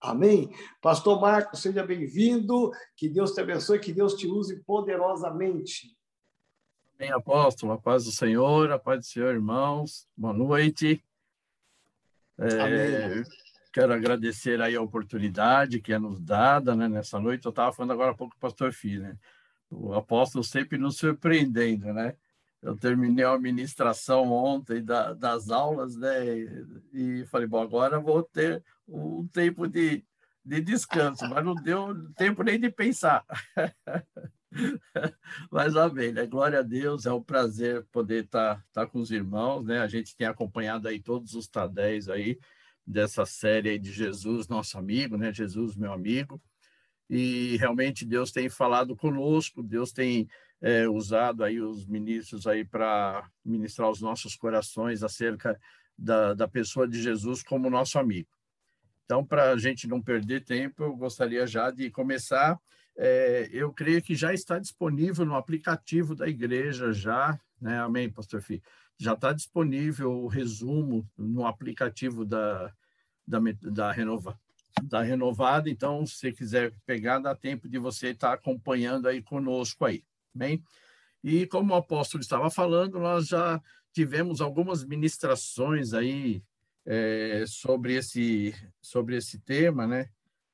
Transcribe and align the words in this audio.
Amém? 0.00 0.50
Pastor 0.80 1.20
Marcos, 1.20 1.60
seja 1.60 1.84
bem-vindo. 1.84 2.72
Que 2.96 3.08
Deus 3.08 3.32
te 3.32 3.40
abençoe, 3.40 3.78
que 3.78 3.92
Deus 3.92 4.14
te 4.14 4.26
use 4.26 4.62
poderosamente. 4.64 5.94
Amém, 6.98 7.12
apóstolo. 7.12 7.72
A 7.72 7.78
paz 7.78 8.04
do 8.04 8.10
Senhor, 8.10 8.72
a 8.72 8.78
paz 8.78 9.00
do 9.00 9.06
Senhor, 9.06 9.34
irmãos. 9.34 10.08
Boa 10.16 10.32
noite. 10.32 11.04
É, 12.38 13.22
quero 13.72 13.92
agradecer 13.92 14.62
aí 14.62 14.74
a 14.74 14.80
oportunidade 14.80 15.80
que 15.80 15.92
é 15.92 15.98
nos 15.98 16.18
dada 16.18 16.74
né, 16.74 16.88
nessa 16.88 17.20
noite. 17.20 17.44
Eu 17.44 17.50
estava 17.50 17.70
falando 17.70 17.92
agora 17.92 18.12
há 18.12 18.14
pouco 18.14 18.32
com 18.32 18.38
o 18.38 18.40
pastor 18.40 18.72
Filho, 18.72 19.02
né? 19.02 19.18
O 19.70 19.92
apóstolo 19.92 20.42
sempre 20.42 20.78
nos 20.78 20.96
surpreendendo, 20.96 21.92
né? 21.92 22.16
Eu 22.62 22.76
terminei 22.76 23.24
a 23.24 23.38
ministração 23.38 24.30
ontem 24.30 24.84
da, 24.84 25.14
das 25.14 25.50
aulas, 25.50 25.96
né? 25.96 26.26
E 26.92 27.24
falei, 27.26 27.46
bom, 27.46 27.62
agora 27.62 27.98
vou 27.98 28.22
ter 28.22 28.62
um 28.86 29.26
tempo 29.28 29.66
de, 29.66 30.04
de 30.44 30.60
descanso, 30.60 31.26
mas 31.28 31.44
não 31.44 31.54
deu 31.54 31.94
tempo 32.12 32.42
nem 32.42 32.60
de 32.60 32.70
pensar. 32.70 33.24
mas 35.50 35.74
amém, 35.74 36.12
né? 36.12 36.26
Glória 36.26 36.58
a 36.58 36.62
Deus, 36.62 37.06
é 37.06 37.12
um 37.12 37.22
prazer 37.22 37.86
poder 37.90 38.24
estar 38.24 38.56
tá, 38.56 38.64
tá 38.72 38.86
com 38.86 39.00
os 39.00 39.10
irmãos, 39.10 39.64
né? 39.64 39.80
A 39.80 39.88
gente 39.88 40.14
tem 40.14 40.26
acompanhado 40.26 40.86
aí 40.86 41.00
todos 41.00 41.34
os 41.34 41.48
tadéis 41.48 42.10
aí 42.10 42.38
dessa 42.86 43.24
série 43.24 43.70
aí 43.70 43.78
de 43.78 43.90
Jesus, 43.90 44.48
nosso 44.48 44.76
amigo, 44.76 45.16
né? 45.16 45.32
Jesus, 45.32 45.76
meu 45.76 45.94
amigo. 45.94 46.40
E 47.08 47.56
realmente 47.56 48.04
Deus 48.04 48.30
tem 48.30 48.48
falado 48.48 48.94
conosco, 48.94 49.62
Deus 49.62 49.92
tem 49.92 50.28
é, 50.60 50.88
usado 50.88 51.42
aí 51.42 51.60
os 51.60 51.86
ministros 51.86 52.46
aí 52.46 52.64
para 52.64 53.28
ministrar 53.44 53.90
os 53.90 54.00
nossos 54.00 54.36
corações 54.36 55.02
acerca 55.02 55.58
da, 55.96 56.34
da 56.34 56.48
pessoa 56.48 56.86
de 56.86 57.00
Jesus 57.00 57.42
como 57.42 57.70
nosso 57.70 57.98
amigo. 57.98 58.28
Então, 59.04 59.24
para 59.24 59.50
a 59.50 59.58
gente 59.58 59.88
não 59.88 60.00
perder 60.00 60.44
tempo, 60.44 60.84
eu 60.84 60.94
gostaria 60.94 61.46
já 61.46 61.70
de 61.70 61.90
começar. 61.90 62.58
É, 62.96 63.48
eu 63.52 63.72
creio 63.72 64.02
que 64.02 64.14
já 64.14 64.32
está 64.32 64.58
disponível 64.58 65.24
no 65.24 65.34
aplicativo 65.34 66.14
da 66.14 66.28
igreja, 66.28 66.92
já, 66.92 67.38
né? 67.60 67.80
Amém, 67.80 68.10
Pastor 68.10 68.40
Fih? 68.40 68.62
Já 68.96 69.14
está 69.14 69.32
disponível 69.32 70.12
o 70.12 70.28
resumo 70.28 71.08
no 71.16 71.46
aplicativo 71.46 72.24
da, 72.24 72.72
da, 73.26 73.40
da, 73.62 73.90
Renova, 73.90 74.38
da 74.82 75.02
Renovada. 75.02 75.68
Então, 75.68 76.06
se 76.06 76.30
quiser 76.32 76.72
pegar, 76.86 77.18
dá 77.18 77.34
tempo 77.34 77.68
de 77.68 77.78
você 77.78 78.10
estar 78.10 78.34
acompanhando 78.34 79.08
aí 79.08 79.22
conosco 79.22 79.84
aí. 79.84 80.04
Bem? 80.34 80.62
E 81.22 81.46
como 81.46 81.74
o 81.74 81.76
apóstolo 81.76 82.22
estava 82.22 82.50
falando, 82.50 82.98
nós 82.98 83.28
já 83.28 83.60
tivemos 83.92 84.40
algumas 84.40 84.84
ministrações 84.84 85.92
aí 85.92 86.42
é, 86.86 87.44
sobre, 87.46 87.94
esse, 87.94 88.54
sobre 88.80 89.16
esse 89.16 89.38
tema, 89.38 89.86
né? 89.86 90.08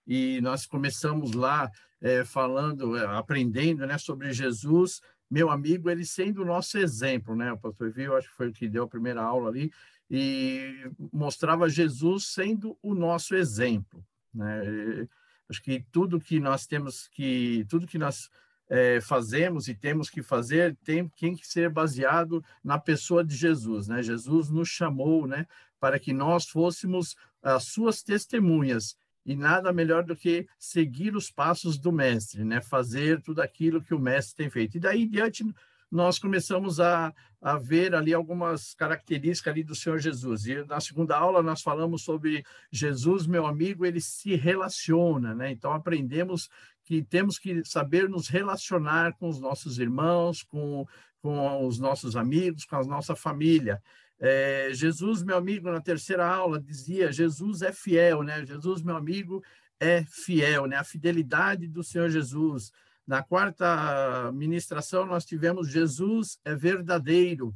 E 0.07 0.41
nós 0.41 0.67
começamos 0.67 1.33
lá 1.33 1.71
é, 2.01 2.25
falando, 2.25 2.97
é, 2.97 3.07
aprendendo 3.17 3.87
né, 3.87 3.99
sobre 3.99 4.33
Jesus, 4.33 5.01
meu 5.31 5.51
amigo, 5.51 5.91
ele 5.91 6.05
sendo 6.05 6.43
o 6.43 6.45
nosso 6.45 6.79
exemplo, 6.79 7.35
né? 7.35 7.53
O 7.53 7.59
pastor 7.59 7.91
Viu, 7.91 8.17
acho 8.17 8.29
que 8.29 8.37
foi 8.37 8.49
o 8.49 8.53
que 8.53 8.69
deu 8.69 8.85
a 8.85 8.89
primeira 8.89 9.23
aula 9.23 9.51
ali, 9.51 9.71
e 10.09 10.89
mostrava 11.13 11.69
Jesus 11.69 12.27
sendo 12.29 12.79
o 12.83 12.95
nosso 12.95 13.35
exemplo, 13.35 14.05
né? 14.33 15.09
Acho 15.49 15.63
que 15.63 15.85
tudo 15.93 16.21
que 16.21 16.41
nós 16.41 16.67
temos 16.67 17.09
que, 17.09 17.65
tudo 17.69 17.87
que 17.87 17.99
nós 17.99 18.29
é, 18.69 19.01
fazemos 19.01 19.69
e 19.69 19.75
temos 19.75 20.11
que 20.11 20.23
fazer 20.23 20.77
tem, 20.85 21.09
tem 21.09 21.35
que 21.37 21.47
ser 21.47 21.71
baseado 21.71 22.45
na 22.63 22.79
pessoa 22.79 23.25
de 23.25 23.35
Jesus, 23.35 23.89
né? 23.89 24.03
Jesus 24.03 24.51
nos 24.51 24.69
chamou, 24.69 25.27
né, 25.27 25.47
para 25.79 25.99
que 25.99 26.13
nós 26.13 26.49
fôssemos 26.49 27.15
as 27.43 27.65
suas 27.65 28.03
testemunhas 28.03 28.97
e 29.25 29.35
nada 29.35 29.73
melhor 29.73 30.05
do 30.05 30.17
que 30.17 30.47
seguir 30.59 31.17
os 31.17 31.31
passos 31.31 31.79
do 31.79 31.93
mestre, 31.93 32.45
né? 32.45 32.61
Fazer 32.61 33.21
tudo 33.23 33.41
aquilo 33.41 33.83
que 33.83 33.95
o 33.95 33.99
mestre 33.99 34.37
tem 34.37 34.51
feito. 34.51 34.77
E 34.77 34.81
daí 34.81 35.03
em 35.03 35.09
diante 35.09 35.45
nós 35.91 36.19
começamos 36.19 36.81
a, 36.81 37.15
a 37.41 37.57
ver 37.57 37.95
ali 37.95 38.13
algumas 38.13 38.75
características 38.75 39.53
ali 39.53 39.63
do 39.63 39.75
Senhor 39.75 39.99
Jesus. 39.99 40.47
E 40.47 40.65
na 40.65 40.81
segunda 40.81 41.17
aula 41.17 41.43
nós 41.43 41.63
falamos 41.63 42.03
sobre 42.03 42.45
Jesus, 42.71 43.27
meu 43.27 43.47
amigo, 43.47 43.87
ele 43.87 44.01
se 44.01 44.35
relaciona, 44.35 45.35
né? 45.35 45.51
Então 45.53 45.73
aprendemos 45.73 46.49
que 46.87 47.03
temos 47.03 47.37
que 47.39 47.65
saber 47.65 48.09
nos 48.09 48.29
relacionar 48.29 49.13
com 49.15 49.29
os 49.29 49.41
nossos 49.41 49.79
irmãos, 49.79 50.45
com, 50.45 50.87
com 51.21 51.67
os 51.67 51.79
nossos 51.81 52.17
amigos, 52.17 52.65
com 52.65 52.77
a 52.77 52.85
nossa 52.85 53.17
família. 53.17 53.83
É, 54.19 54.71
Jesus, 54.73 55.23
meu 55.23 55.37
amigo, 55.37 55.71
na 55.71 55.81
terceira 55.81 56.27
aula 56.27 56.61
dizia: 56.61 57.13
Jesus 57.13 57.61
é 57.61 57.73
fiel, 57.73 58.23
né? 58.23 58.47
Jesus, 58.47 58.83
meu 58.83 58.97
amigo, 58.97 59.43
é 59.81 60.05
fiel, 60.05 60.67
né? 60.67 60.77
A 60.77 60.85
fidelidade 60.85 61.67
do 61.67 61.83
Senhor 61.83 62.09
Jesus. 62.09 62.71
Na 63.05 63.23
quarta 63.23 64.31
ministração, 64.33 65.05
nós 65.05 65.25
tivemos 65.25 65.69
Jesus 65.69 66.39
é 66.45 66.55
verdadeiro. 66.55 67.55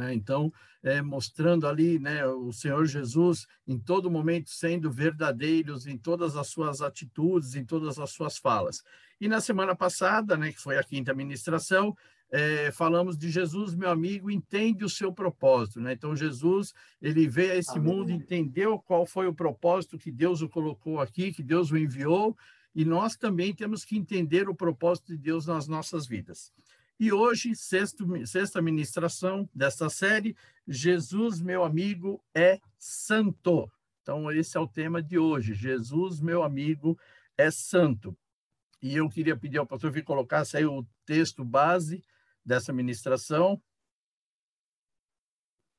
Né? 0.00 0.14
Então, 0.14 0.50
é, 0.82 1.02
mostrando 1.02 1.68
ali 1.68 1.98
né, 1.98 2.26
o 2.26 2.50
Senhor 2.52 2.86
Jesus 2.86 3.46
em 3.68 3.78
todo 3.78 4.10
momento 4.10 4.48
sendo 4.48 4.90
verdadeiros 4.90 5.86
em 5.86 5.98
todas 5.98 6.36
as 6.36 6.48
suas 6.48 6.80
atitudes, 6.80 7.54
em 7.54 7.64
todas 7.64 7.98
as 7.98 8.10
suas 8.10 8.38
falas. 8.38 8.82
E 9.20 9.28
na 9.28 9.42
semana 9.42 9.76
passada, 9.76 10.38
né, 10.38 10.52
que 10.52 10.58
foi 10.58 10.78
a 10.78 10.82
quinta 10.82 11.12
ministração, 11.12 11.94
é, 12.32 12.70
falamos 12.72 13.18
de 13.18 13.28
Jesus, 13.28 13.74
meu 13.74 13.90
amigo, 13.90 14.30
entende 14.30 14.82
o 14.82 14.88
seu 14.88 15.12
propósito. 15.12 15.80
Né? 15.80 15.92
Então, 15.92 16.16
Jesus, 16.16 16.72
ele 17.02 17.28
veio 17.28 17.52
a 17.52 17.56
esse 17.56 17.76
Amém. 17.78 17.92
mundo, 17.92 18.10
entendeu 18.10 18.78
qual 18.78 19.04
foi 19.04 19.26
o 19.26 19.34
propósito 19.34 19.98
que 19.98 20.10
Deus 20.10 20.40
o 20.40 20.48
colocou 20.48 20.98
aqui, 20.98 21.30
que 21.30 21.42
Deus 21.42 21.70
o 21.70 21.76
enviou, 21.76 22.34
e 22.74 22.86
nós 22.86 23.16
também 23.16 23.52
temos 23.52 23.84
que 23.84 23.98
entender 23.98 24.48
o 24.48 24.54
propósito 24.54 25.08
de 25.08 25.18
Deus 25.18 25.44
nas 25.44 25.68
nossas 25.68 26.06
vidas. 26.06 26.50
E 27.00 27.10
hoje, 27.14 27.56
sexto, 27.56 28.04
sexta 28.26 28.60
ministração 28.60 29.48
desta 29.54 29.88
série, 29.88 30.36
Jesus, 30.68 31.40
meu 31.40 31.64
amigo, 31.64 32.22
é 32.34 32.60
santo. 32.78 33.72
Então, 34.02 34.30
esse 34.30 34.58
é 34.58 34.60
o 34.60 34.68
tema 34.68 35.02
de 35.02 35.18
hoje. 35.18 35.54
Jesus, 35.54 36.20
meu 36.20 36.42
amigo, 36.42 37.00
é 37.38 37.50
santo. 37.50 38.14
E 38.82 38.94
eu 38.96 39.08
queria 39.08 39.34
pedir 39.34 39.56
ao 39.56 39.66
pastor 39.66 39.94
que 39.94 40.02
colocasse 40.02 40.58
aí 40.58 40.66
o 40.66 40.86
texto 41.06 41.42
base 41.42 42.04
dessa 42.44 42.70
ministração, 42.70 43.58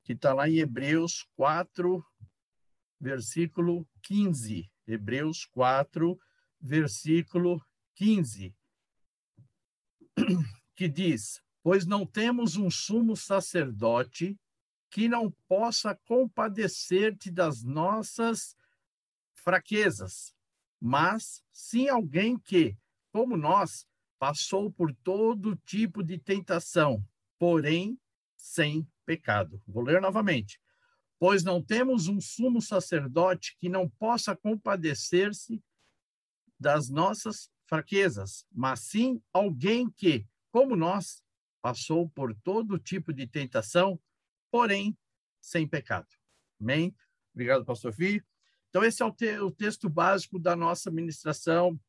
que 0.02 0.14
está 0.14 0.34
lá 0.34 0.48
em 0.48 0.58
Hebreus 0.58 1.24
4, 1.36 2.04
versículo 3.00 3.88
15. 4.02 4.68
Hebreus 4.88 5.44
4, 5.44 6.18
versículo 6.60 7.64
15 7.94 8.52
que 10.74 10.88
diz: 10.88 11.42
Pois 11.62 11.86
não 11.86 12.06
temos 12.06 12.56
um 12.56 12.70
sumo 12.70 13.16
sacerdote 13.16 14.38
que 14.90 15.08
não 15.08 15.30
possa 15.48 15.94
compadecer-te 16.04 17.30
das 17.30 17.62
nossas 17.62 18.56
fraquezas, 19.32 20.34
mas 20.80 21.42
sim 21.52 21.88
alguém 21.88 22.38
que, 22.38 22.76
como 23.10 23.36
nós, 23.36 23.86
passou 24.18 24.70
por 24.70 24.94
todo 25.02 25.56
tipo 25.64 26.02
de 26.02 26.18
tentação, 26.18 27.04
porém 27.38 27.98
sem 28.36 28.86
pecado. 29.04 29.62
Vou 29.66 29.82
ler 29.82 30.00
novamente. 30.00 30.60
Pois 31.18 31.42
não 31.42 31.62
temos 31.62 32.08
um 32.08 32.20
sumo 32.20 32.60
sacerdote 32.60 33.56
que 33.58 33.68
não 33.68 33.88
possa 33.88 34.36
compadecer-se 34.36 35.62
das 36.58 36.88
nossas 36.88 37.50
fraquezas, 37.66 38.44
mas 38.52 38.80
sim 38.80 39.22
alguém 39.32 39.88
que, 39.90 40.26
como 40.52 40.76
nós, 40.76 41.22
passou 41.60 42.08
por 42.10 42.34
todo 42.44 42.78
tipo 42.78 43.12
de 43.12 43.26
tentação, 43.26 43.98
porém 44.50 44.96
sem 45.40 45.66
pecado. 45.66 46.06
Amém? 46.60 46.94
Obrigado, 47.34 47.64
pastor 47.64 47.92
Fih. 47.92 48.22
Então, 48.68 48.84
esse 48.84 49.02
é 49.02 49.06
o, 49.06 49.10
te 49.10 49.38
o 49.38 49.50
texto 49.50 49.88
básico 49.88 50.38
da 50.38 50.54
nossa 50.54 50.90
ministração, 50.90 51.80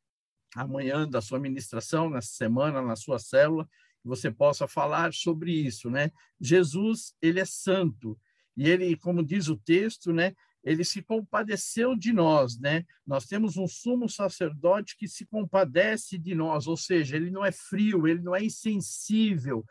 amanhã, 0.56 1.08
da 1.08 1.20
sua 1.20 1.38
ministração, 1.38 2.10
nessa 2.10 2.32
semana, 2.34 2.82
na 2.82 2.96
sua 2.96 3.18
célula, 3.18 3.64
que 4.02 4.08
você 4.08 4.30
possa 4.30 4.66
falar 4.66 5.12
sobre 5.12 5.52
isso, 5.52 5.90
né? 5.90 6.10
Jesus, 6.40 7.14
ele 7.20 7.40
é 7.40 7.44
santo, 7.44 8.18
e 8.56 8.68
ele, 8.68 8.96
como 8.96 9.24
diz 9.24 9.48
o 9.48 9.56
texto, 9.56 10.12
né, 10.12 10.34
ele 10.64 10.82
se 10.82 11.02
compadeceu 11.02 11.94
de 11.94 12.12
nós, 12.12 12.58
né? 12.58 12.84
Nós 13.06 13.26
temos 13.26 13.56
um 13.56 13.68
sumo 13.68 14.08
sacerdote 14.08 14.96
que 14.96 15.06
se 15.06 15.26
compadece 15.26 16.18
de 16.18 16.34
nós, 16.34 16.66
ou 16.66 16.76
seja, 16.76 17.16
ele 17.16 17.30
não 17.30 17.44
é 17.44 17.52
frio, 17.52 18.08
ele 18.08 18.22
não 18.22 18.34
é 18.34 18.42
insensível 18.42 19.64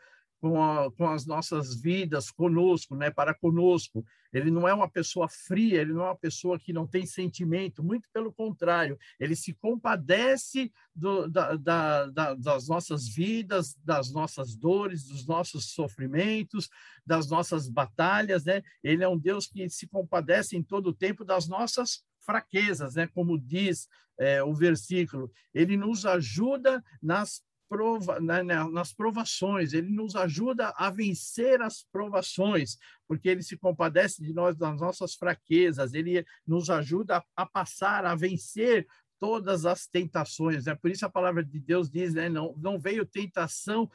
com, 0.44 0.62
a, 0.62 0.92
com 0.92 1.08
as 1.08 1.24
nossas 1.24 1.80
vidas 1.80 2.30
conosco, 2.30 2.94
né? 2.94 3.10
Para 3.10 3.32
conosco. 3.32 4.04
Ele 4.30 4.50
não 4.50 4.68
é 4.68 4.74
uma 4.74 4.90
pessoa 4.90 5.26
fria, 5.26 5.80
ele 5.80 5.94
não 5.94 6.02
é 6.02 6.08
uma 6.08 6.18
pessoa 6.18 6.58
que 6.58 6.70
não 6.70 6.86
tem 6.86 7.06
sentimento, 7.06 7.82
muito 7.82 8.06
pelo 8.12 8.30
contrário, 8.30 8.98
ele 9.18 9.34
se 9.34 9.54
compadece 9.54 10.70
do, 10.94 11.26
da, 11.28 11.56
da, 11.56 12.06
da, 12.08 12.34
das 12.34 12.68
nossas 12.68 13.08
vidas, 13.08 13.74
das 13.82 14.12
nossas 14.12 14.54
dores, 14.54 15.04
dos 15.04 15.26
nossos 15.26 15.70
sofrimentos, 15.72 16.68
das 17.06 17.30
nossas 17.30 17.66
batalhas, 17.66 18.44
né? 18.44 18.62
Ele 18.82 19.02
é 19.02 19.08
um 19.08 19.18
Deus 19.18 19.46
que 19.46 19.66
se 19.70 19.86
compadece 19.86 20.58
em 20.58 20.62
todo 20.62 20.88
o 20.88 20.94
tempo 20.94 21.24
das 21.24 21.48
nossas 21.48 22.04
fraquezas, 22.20 22.96
né? 22.96 23.06
Como 23.06 23.38
diz 23.38 23.88
é, 24.20 24.42
o 24.44 24.52
versículo, 24.52 25.32
ele 25.54 25.74
nos 25.74 26.04
ajuda 26.04 26.84
nas 27.02 27.42
prova, 27.74 28.20
né, 28.20 28.40
né, 28.40 28.62
nas 28.70 28.92
provações, 28.92 29.72
ele 29.72 29.90
nos 29.90 30.14
ajuda 30.14 30.72
a 30.76 30.90
vencer 30.90 31.60
as 31.60 31.82
provações, 31.90 32.78
porque 33.08 33.28
ele 33.28 33.42
se 33.42 33.56
compadece 33.56 34.22
de 34.22 34.32
nós, 34.32 34.56
das 34.56 34.80
nossas 34.80 35.16
fraquezas, 35.16 35.92
ele 35.92 36.24
nos 36.46 36.70
ajuda 36.70 37.20
a, 37.34 37.44
passar, 37.44 38.06
a 38.06 38.14
vencer 38.14 38.86
todas 39.18 39.66
as 39.66 39.88
tentações. 39.88 40.66
Né? 40.66 40.76
Por 40.76 40.88
isso 40.88 41.04
a 41.04 41.10
palavra 41.10 41.44
de 41.44 41.58
Deus 41.58 41.90
diz, 41.90 42.14
né? 42.14 42.28
não, 42.28 42.54
não 42.58 42.78
veio 42.78 43.04
tentação 43.04 43.90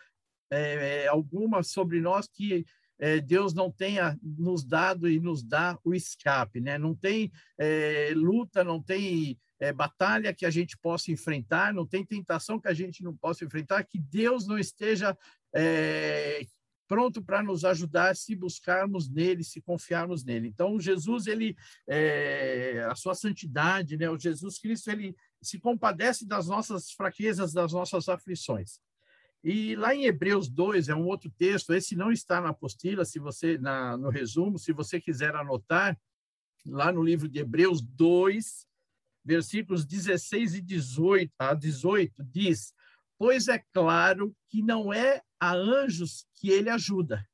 é, 0.52 1.08
alguma 1.08 1.64
sobre 1.64 2.02
nós 2.02 2.28
que 2.28 2.56
é, 2.56 2.66
Deus 3.26 3.54
não 3.54 3.72
tenha 3.72 4.20
nos 4.22 4.64
dado 4.64 5.10
e 5.10 5.20
nos 5.20 5.42
dá 5.42 5.78
o 5.84 5.94
escape, 5.94 6.60
né? 6.60 6.78
Não 6.78 6.94
tem 6.94 7.32
é, 7.58 8.12
luta, 8.14 8.64
não 8.64 8.82
tem 8.82 9.40
é, 9.60 9.72
batalha 9.72 10.34
que 10.34 10.46
a 10.46 10.50
gente 10.50 10.78
possa 10.78 11.12
enfrentar, 11.12 11.74
não 11.74 11.86
tem 11.86 12.06
tentação 12.06 12.60
que 12.60 12.68
a 12.68 12.74
gente 12.74 13.04
não 13.04 13.16
possa 13.16 13.46
enfrentar, 13.46 13.84
que 13.84 14.00
Deus 14.00 14.48
não 14.48 14.58
esteja 14.58 15.18
é, 15.56 16.46
pronto 16.90 17.22
para 17.22 17.44
nos 17.44 17.64
ajudar 17.64 18.16
se 18.16 18.36
buscarmos 18.36 19.10
nele, 19.10 19.44
se 19.44 19.62
confiarmos 19.62 20.26
nele. 20.26 20.48
Então, 20.48 20.80
Jesus, 20.80 21.28
ele, 21.28 21.56
é, 21.88 22.86
a 22.90 22.96
sua 22.96 23.14
santidade, 23.14 23.96
né, 23.96 24.10
o 24.10 24.18
Jesus 24.18 24.58
Cristo, 24.58 24.90
ele 24.90 25.16
se 25.42 25.60
compadece 25.60 26.26
das 26.26 26.48
nossas 26.48 26.92
fraquezas, 26.92 27.54
das 27.54 27.74
nossas 27.74 28.10
aflições. 28.10 28.80
E 29.44 29.76
lá 29.76 29.96
em 29.96 30.04
Hebreus 30.04 30.50
2, 30.50 30.90
é 30.90 30.96
um 30.96 31.06
outro 31.06 31.32
texto, 31.32 31.74
esse 31.74 31.96
não 31.96 32.12
está 32.12 32.42
na 32.42 32.50
apostila, 32.50 33.06
se 33.06 33.20
você 33.20 33.58
na, 33.58 33.96
no 33.96 34.10
resumo, 34.10 34.60
se 34.60 34.74
você 34.74 35.00
quiser 35.00 35.34
anotar, 35.34 35.98
lá 36.66 36.92
no 36.92 37.02
livro 37.02 37.28
de 37.28 37.40
Hebreus 37.40 37.82
2, 37.82 38.68
versículos 39.24 39.86
16 39.86 40.56
e 40.56 40.62
18 40.62 41.32
a 41.40 41.54
18, 41.54 42.22
diz: 42.26 42.74
Pois 43.18 43.48
é 43.48 43.60
claro 43.72 44.36
que 44.50 44.62
não 44.62 44.94
é 44.94 45.22
a 45.40 45.54
anjos 45.54 46.28
que 46.36 46.50
ele 46.50 46.70
ajuda, 46.70 47.26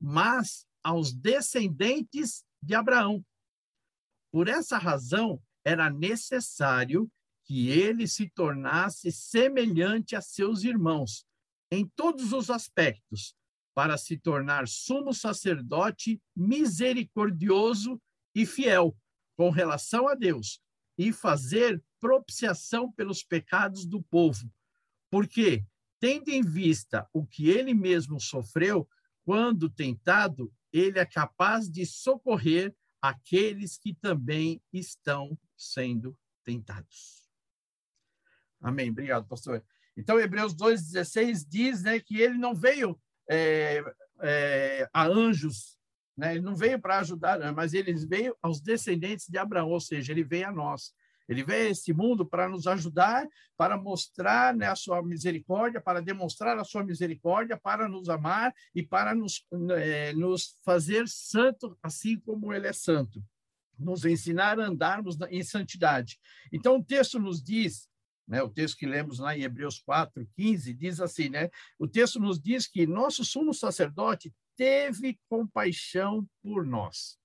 mas 0.00 0.66
aos 0.84 1.12
descendentes 1.12 2.44
de 2.62 2.76
Abraão. 2.76 3.24
Por 4.30 4.46
essa 4.46 4.78
razão, 4.78 5.42
era 5.64 5.90
necessário 5.90 7.10
que 7.44 7.68
ele 7.70 8.06
se 8.06 8.30
tornasse 8.30 9.10
semelhante 9.10 10.14
a 10.14 10.20
seus 10.20 10.62
irmãos 10.62 11.26
em 11.70 11.86
todos 11.86 12.32
os 12.32 12.50
aspectos, 12.50 13.34
para 13.74 13.96
se 13.96 14.16
tornar 14.16 14.66
sumo 14.66 15.14
sacerdote 15.14 16.20
misericordioso 16.34 18.00
e 18.34 18.44
fiel 18.44 18.96
com 19.36 19.50
relação 19.50 20.08
a 20.08 20.14
Deus, 20.14 20.60
e 20.98 21.12
fazer 21.12 21.82
propiciação 21.98 22.92
pelos 22.92 23.22
pecados 23.22 23.86
do 23.86 24.02
povo. 24.02 24.52
Porque, 25.10 25.64
tendo 25.98 26.28
em 26.28 26.42
vista 26.42 27.08
o 27.12 27.24
que 27.26 27.48
ele 27.48 27.72
mesmo 27.72 28.20
sofreu, 28.20 28.88
quando 29.24 29.70
tentado, 29.70 30.52
ele 30.72 30.98
é 30.98 31.06
capaz 31.06 31.70
de 31.70 31.86
socorrer 31.86 32.74
aqueles 33.00 33.78
que 33.78 33.94
também 33.94 34.62
estão 34.72 35.38
sendo 35.56 36.16
tentados. 36.44 37.28
Amém. 38.60 38.90
Obrigado, 38.90 39.26
pastor. 39.26 39.64
Então, 40.00 40.18
Hebreus 40.18 40.54
2,16 40.54 41.46
diz 41.48 41.82
né, 41.82 42.00
que 42.00 42.20
ele 42.20 42.38
não 42.38 42.54
veio 42.54 42.98
é, 43.28 43.82
é, 44.22 44.88
a 44.92 45.06
anjos 45.06 45.78
né? 46.20 46.34
Ele 46.34 46.42
não 46.42 46.54
veio 46.54 46.78
para 46.78 46.98
ajudar, 46.98 47.38
né? 47.38 47.50
mas 47.50 47.72
ele 47.72 47.94
veio 48.06 48.36
aos 48.42 48.60
descendentes 48.60 49.26
de 49.26 49.38
Abraão, 49.38 49.70
ou 49.70 49.80
seja, 49.80 50.12
ele 50.12 50.22
veio 50.22 50.48
a 50.48 50.52
nós. 50.52 50.92
Ele 51.26 51.42
veio 51.42 51.68
a 51.68 51.70
esse 51.70 51.94
mundo 51.94 52.26
para 52.26 52.46
nos 52.46 52.66
ajudar, 52.66 53.26
para 53.56 53.78
mostrar 53.78 54.54
né, 54.54 54.66
a 54.66 54.76
sua 54.76 55.02
misericórdia, 55.02 55.80
para 55.80 56.02
demonstrar 56.02 56.58
a 56.58 56.64
sua 56.64 56.84
misericórdia, 56.84 57.56
para 57.56 57.88
nos 57.88 58.10
amar 58.10 58.52
e 58.74 58.82
para 58.82 59.14
nos, 59.14 59.46
é, 59.78 60.12
nos 60.12 60.58
fazer 60.62 61.08
santo, 61.08 61.78
assim 61.82 62.18
como 62.18 62.52
ele 62.52 62.66
é 62.66 62.72
santo. 62.72 63.24
Nos 63.78 64.04
ensinar 64.04 64.60
a 64.60 64.66
andarmos 64.66 65.16
em 65.30 65.42
santidade. 65.42 66.18
Então, 66.52 66.76
o 66.76 66.84
texto 66.84 67.18
nos 67.18 67.42
diz 67.42 67.88
né, 68.30 68.40
o 68.44 68.48
texto 68.48 68.78
que 68.78 68.86
lemos 68.86 69.18
lá 69.18 69.36
em 69.36 69.42
Hebreus 69.42 69.80
4, 69.80 70.24
15, 70.36 70.72
diz 70.72 71.00
assim, 71.00 71.28
né? 71.28 71.50
O 71.76 71.88
texto 71.88 72.20
nos 72.20 72.40
diz 72.40 72.68
que 72.68 72.86
nosso 72.86 73.24
sumo 73.24 73.52
sacerdote 73.52 74.32
teve 74.56 75.18
compaixão 75.28 76.24
por 76.40 76.64
nós. 76.64 77.18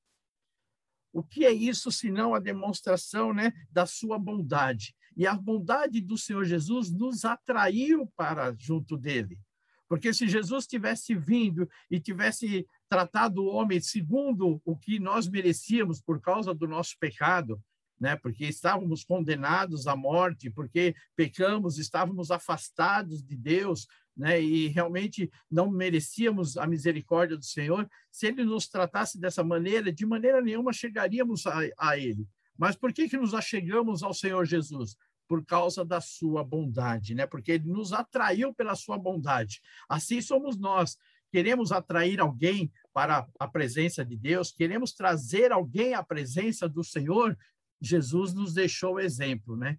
O 1.14 1.24
que 1.24 1.46
é 1.46 1.52
isso 1.52 1.92
senão 1.92 2.34
a 2.34 2.40
demonstração 2.40 3.32
né, 3.36 3.54
da 3.70 3.86
sua 3.86 4.18
bondade? 4.18 4.96
E 5.16 5.28
a 5.28 5.36
bondade 5.36 6.02
do 6.02 6.18
Senhor 6.18 6.44
Jesus 6.44 6.92
nos 6.92 7.24
atraiu 7.24 8.12
para 8.18 8.56
junto 8.58 8.98
dele. 8.98 9.40
Porque 9.88 10.12
se 10.12 10.28
Jesus 10.28 10.66
tivesse 10.66 11.14
vindo 11.14 11.70
e 11.90 12.00
tivesse 12.00 12.68
tratado 12.90 13.44
o 13.44 13.48
homem 13.48 13.80
segundo 13.80 14.60
o 14.66 14.76
que 14.76 15.00
nós 15.00 15.28
merecíamos 15.28 16.02
por 16.02 16.20
causa 16.20 16.52
do 16.52 16.68
nosso 16.68 16.98
pecado, 17.00 17.62
né? 18.00 18.16
Porque 18.16 18.46
estávamos 18.46 19.04
condenados 19.04 19.88
à 19.88 19.96
morte, 19.96 20.50
porque 20.50 20.96
pecamos, 21.16 21.78
estávamos 21.78 22.32
afastados 22.32 23.24
de 23.24 23.36
Deus, 23.36 23.88
né, 24.16 24.42
e 24.42 24.68
realmente 24.68 25.30
não 25.52 25.70
merecíamos 25.70 26.56
a 26.58 26.66
misericórdia 26.66 27.36
do 27.36 27.44
Senhor, 27.44 27.90
se 28.10 28.28
ele 28.28 28.46
nos 28.46 28.68
tratasse 28.68 29.20
dessa 29.20 29.44
maneira, 29.44 29.92
de 29.92 30.06
maneira 30.06 30.42
nenhuma 30.42 30.72
chegaríamos 30.72 31.46
a, 31.46 31.60
a 31.78 31.98
ele. 31.98 32.26
Mas 32.58 32.76
por 32.76 32.94
que, 32.94 33.10
que 33.10 33.18
nos 33.18 33.34
achegamos 33.34 34.04
ao 34.04 34.14
Senhor 34.14 34.46
Jesus? 34.46 34.96
Por 35.28 35.44
causa 35.44 35.84
da 35.84 36.00
sua 36.00 36.44
bondade, 36.44 37.14
né? 37.14 37.26
Porque 37.26 37.54
ele 37.54 37.68
nos 37.68 37.92
atraiu 37.92 38.54
pela 38.54 38.76
sua 38.76 38.98
bondade. 38.98 39.60
Assim 39.90 40.22
somos 40.22 40.58
nós. 40.58 40.98
Queremos 41.32 41.74
atrair 41.74 42.22
alguém 42.22 42.72
para 42.94 43.28
a 43.38 43.48
presença 43.48 44.06
de 44.06 44.16
Deus, 44.16 44.54
queremos 44.54 44.94
trazer 44.94 45.52
alguém 45.52 45.94
à 45.94 46.02
presença 46.02 46.70
do 46.70 46.82
Senhor. 46.82 47.38
Jesus 47.82 48.34
nos 48.34 48.54
deixou 48.54 48.96
o 48.96 49.00
exemplo, 49.00 49.56
né? 49.56 49.78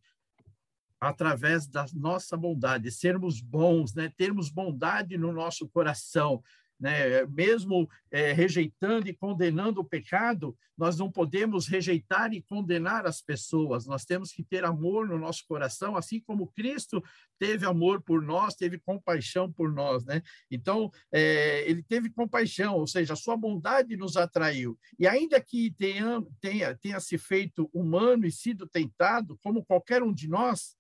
através 1.01 1.67
da 1.67 1.85
nossa 1.93 2.37
bondade, 2.37 2.91
sermos 2.91 3.41
bons, 3.41 3.95
né? 3.95 4.11
termos 4.17 4.49
bondade 4.49 5.17
no 5.19 5.33
nosso 5.33 5.69
coração, 5.69 6.43
né? 6.79 7.25
mesmo 7.27 7.89
é, 8.11 8.33
rejeitando 8.33 9.09
e 9.09 9.15
condenando 9.15 9.81
o 9.81 9.85
pecado, 9.85 10.57
nós 10.77 10.99
não 10.99 11.11
podemos 11.11 11.67
rejeitar 11.67 12.33
e 12.35 12.43
condenar 12.43 13.07
as 13.07 13.23
pessoas, 13.23 13.87
nós 13.87 14.05
temos 14.05 14.31
que 14.31 14.45
ter 14.45 14.65
amor 14.65 15.09
no 15.09 15.19
nosso 15.19 15.45
coração, 15.49 15.97
assim 15.97 16.21
como 16.21 16.49
Cristo 16.49 17.03
teve 17.39 17.65
amor 17.65 18.03
por 18.03 18.23
nós, 18.23 18.55
teve 18.55 18.79
compaixão 18.79 19.51
por 19.51 19.73
nós. 19.73 20.05
Né? 20.05 20.23
Então, 20.51 20.91
é, 21.11 21.69
ele 21.69 21.83
teve 21.83 22.11
compaixão, 22.11 22.77
ou 22.77 22.87
seja, 22.87 23.15
a 23.15 23.17
sua 23.17 23.37
bondade 23.37 23.97
nos 23.97 24.17
atraiu. 24.17 24.79
E 24.99 25.07
ainda 25.07 25.41
que 25.41 25.71
tenha, 25.79 26.23
tenha, 26.41 26.75
tenha 26.75 27.01
se 27.01 27.17
feito 27.17 27.71
humano 27.73 28.27
e 28.27 28.33
sido 28.33 28.67
tentado, 28.67 29.39
como 29.43 29.65
qualquer 29.65 30.03
um 30.03 30.13
de 30.13 30.29
nós, 30.29 30.77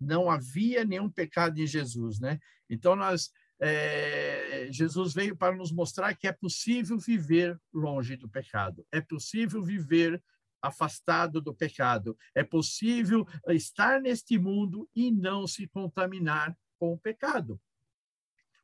não 0.00 0.30
havia 0.30 0.84
nenhum 0.84 1.10
pecado 1.10 1.58
em 1.58 1.66
Jesus, 1.66 2.20
né? 2.20 2.38
Então 2.68 2.94
nós 2.94 3.30
é, 3.60 4.68
Jesus 4.70 5.14
veio 5.14 5.36
para 5.36 5.56
nos 5.56 5.72
mostrar 5.72 6.14
que 6.14 6.26
é 6.26 6.32
possível 6.32 6.98
viver 6.98 7.58
longe 7.72 8.16
do 8.16 8.28
pecado, 8.28 8.86
é 8.92 9.00
possível 9.00 9.62
viver 9.62 10.22
afastado 10.60 11.40
do 11.40 11.54
pecado, 11.54 12.16
é 12.34 12.42
possível 12.42 13.26
estar 13.48 14.00
neste 14.00 14.38
mundo 14.38 14.88
e 14.94 15.10
não 15.10 15.46
se 15.46 15.66
contaminar 15.66 16.56
com 16.78 16.92
o 16.92 16.98
pecado. 16.98 17.60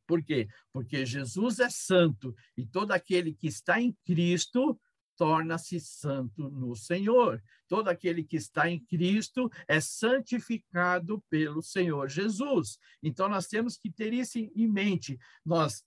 Por 0.06 0.22
quê? 0.22 0.48
Porque 0.72 1.06
Jesus 1.06 1.58
é 1.60 1.70
santo 1.70 2.34
e 2.56 2.66
todo 2.66 2.92
aquele 2.92 3.32
que 3.32 3.46
está 3.46 3.80
em 3.80 3.96
Cristo 4.04 4.78
torna-se 5.22 5.78
santo 5.78 6.50
no 6.50 6.74
Senhor. 6.74 7.40
Todo 7.68 7.86
aquele 7.86 8.24
que 8.24 8.36
está 8.36 8.68
em 8.68 8.84
Cristo 8.84 9.48
é 9.68 9.80
santificado 9.80 11.22
pelo 11.30 11.62
Senhor 11.62 12.08
Jesus. 12.08 12.76
Então, 13.00 13.28
nós 13.28 13.46
temos 13.46 13.76
que 13.76 13.88
ter 13.88 14.12
isso 14.12 14.36
em 14.36 14.66
mente. 14.66 15.16
Nós 15.46 15.84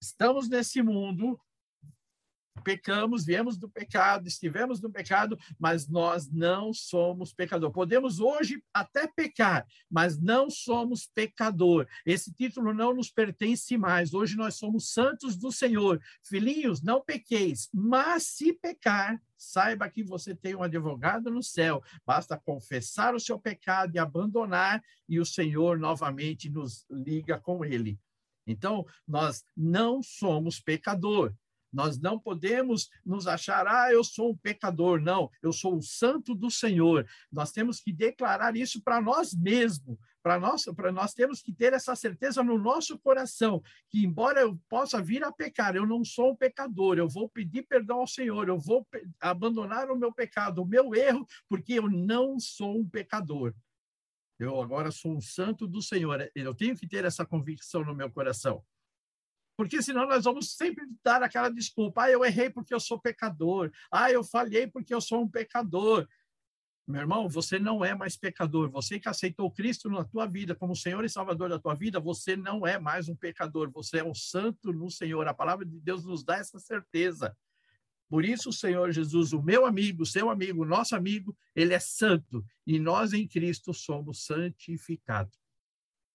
estamos 0.00 0.48
nesse 0.48 0.80
mundo, 0.80 1.40
pecamos, 2.58 3.24
viemos 3.24 3.56
do 3.56 3.68
pecado, 3.68 4.26
estivemos 4.26 4.80
no 4.80 4.90
pecado, 4.90 5.38
mas 5.58 5.88
nós 5.88 6.30
não 6.30 6.72
somos 6.72 7.32
pecador. 7.32 7.70
Podemos 7.70 8.20
hoje 8.20 8.62
até 8.72 9.06
pecar, 9.06 9.66
mas 9.90 10.18
não 10.18 10.50
somos 10.50 11.06
pecador. 11.06 11.86
Esse 12.04 12.32
título 12.32 12.74
não 12.74 12.94
nos 12.94 13.10
pertence 13.10 13.76
mais. 13.76 14.14
Hoje 14.14 14.36
nós 14.36 14.56
somos 14.56 14.92
santos 14.92 15.36
do 15.36 15.50
Senhor. 15.52 16.00
Filhinhos, 16.22 16.82
não 16.82 17.02
pequeis, 17.02 17.68
mas 17.72 18.24
se 18.24 18.52
pecar, 18.52 19.20
saiba 19.36 19.88
que 19.88 20.02
você 20.02 20.34
tem 20.34 20.54
um 20.54 20.62
advogado 20.62 21.30
no 21.30 21.42
céu. 21.42 21.82
Basta 22.04 22.36
confessar 22.36 23.14
o 23.14 23.20
seu 23.20 23.38
pecado 23.38 23.94
e 23.94 23.98
abandonar, 23.98 24.82
e 25.08 25.20
o 25.20 25.24
Senhor 25.24 25.78
novamente 25.78 26.50
nos 26.50 26.84
liga 26.90 27.38
com 27.38 27.64
ele. 27.64 27.98
Então, 28.46 28.84
nós 29.06 29.44
não 29.56 30.02
somos 30.02 30.58
pecador 30.58 31.34
Nós 31.72 31.98
não 31.98 32.18
podemos 32.18 32.88
nos 33.04 33.26
achar, 33.26 33.66
ah, 33.66 33.92
eu 33.92 34.02
sou 34.02 34.30
um 34.30 34.36
pecador. 34.36 35.00
Não, 35.00 35.30
eu 35.42 35.52
sou 35.52 35.76
o 35.76 35.82
santo 35.82 36.34
do 36.34 36.50
Senhor. 36.50 37.06
Nós 37.30 37.52
temos 37.52 37.80
que 37.80 37.92
declarar 37.92 38.56
isso 38.56 38.82
para 38.82 39.00
nós 39.00 39.34
mesmos. 39.34 39.98
Para 40.22 40.38
nós, 40.38 40.64
para 40.76 40.92
nós 40.92 41.14
temos 41.14 41.40
que 41.40 41.52
ter 41.52 41.72
essa 41.72 41.94
certeza 41.94 42.42
no 42.42 42.58
nosso 42.58 42.98
coração 42.98 43.62
que 43.88 44.04
embora 44.04 44.40
eu 44.40 44.58
possa 44.68 45.00
vir 45.00 45.22
a 45.24 45.32
pecar, 45.32 45.76
eu 45.76 45.86
não 45.86 46.04
sou 46.04 46.32
um 46.32 46.36
pecador. 46.36 46.98
Eu 46.98 47.08
vou 47.08 47.28
pedir 47.28 47.62
perdão 47.62 48.00
ao 48.00 48.06
Senhor. 48.06 48.48
Eu 48.48 48.58
vou 48.58 48.86
abandonar 49.20 49.90
o 49.90 49.96
meu 49.96 50.12
pecado, 50.12 50.62
o 50.62 50.66
meu 50.66 50.94
erro, 50.94 51.26
porque 51.48 51.74
eu 51.74 51.88
não 51.88 52.38
sou 52.38 52.78
um 52.78 52.88
pecador. 52.88 53.54
Eu 54.38 54.60
agora 54.60 54.90
sou 54.90 55.16
um 55.16 55.20
santo 55.20 55.66
do 55.66 55.82
Senhor. 55.82 56.30
Eu 56.34 56.54
tenho 56.54 56.76
que 56.76 56.86
ter 56.86 57.04
essa 57.04 57.26
convicção 57.26 57.84
no 57.84 57.94
meu 57.94 58.10
coração. 58.10 58.62
Porque 59.58 59.82
senão 59.82 60.06
nós 60.06 60.22
vamos 60.22 60.52
sempre 60.52 60.86
dar 61.02 61.20
aquela 61.20 61.48
desculpa. 61.48 62.04
Ah, 62.04 62.10
eu 62.12 62.24
errei 62.24 62.48
porque 62.48 62.72
eu 62.72 62.78
sou 62.78 62.96
pecador. 62.96 63.72
Ah, 63.90 64.08
eu 64.08 64.22
falhei 64.22 64.68
porque 64.68 64.94
eu 64.94 65.00
sou 65.00 65.20
um 65.20 65.28
pecador. 65.28 66.06
Meu 66.86 67.00
irmão, 67.00 67.28
você 67.28 67.58
não 67.58 67.84
é 67.84 67.92
mais 67.92 68.16
pecador. 68.16 68.70
Você 68.70 69.00
que 69.00 69.08
aceitou 69.08 69.50
Cristo 69.50 69.90
na 69.90 70.04
tua 70.04 70.26
vida 70.26 70.54
como 70.54 70.76
Senhor 70.76 71.04
e 71.04 71.08
Salvador 71.08 71.48
da 71.48 71.58
tua 71.58 71.74
vida, 71.74 71.98
você 71.98 72.36
não 72.36 72.64
é 72.64 72.78
mais 72.78 73.08
um 73.08 73.16
pecador. 73.16 73.68
Você 73.72 73.98
é 73.98 74.04
um 74.04 74.14
santo 74.14 74.72
no 74.72 74.88
Senhor. 74.92 75.26
A 75.26 75.34
palavra 75.34 75.66
de 75.66 75.80
Deus 75.80 76.04
nos 76.04 76.22
dá 76.22 76.36
essa 76.36 76.60
certeza. 76.60 77.36
Por 78.08 78.24
isso, 78.24 78.50
o 78.50 78.52
Senhor 78.52 78.92
Jesus, 78.92 79.32
o 79.32 79.42
meu 79.42 79.66
amigo, 79.66 80.06
seu 80.06 80.30
amigo, 80.30 80.64
nosso 80.64 80.94
amigo, 80.94 81.36
ele 81.52 81.74
é 81.74 81.80
santo 81.80 82.46
e 82.64 82.78
nós 82.78 83.12
em 83.12 83.26
Cristo 83.26 83.74
somos 83.74 84.24
santificados. 84.24 85.36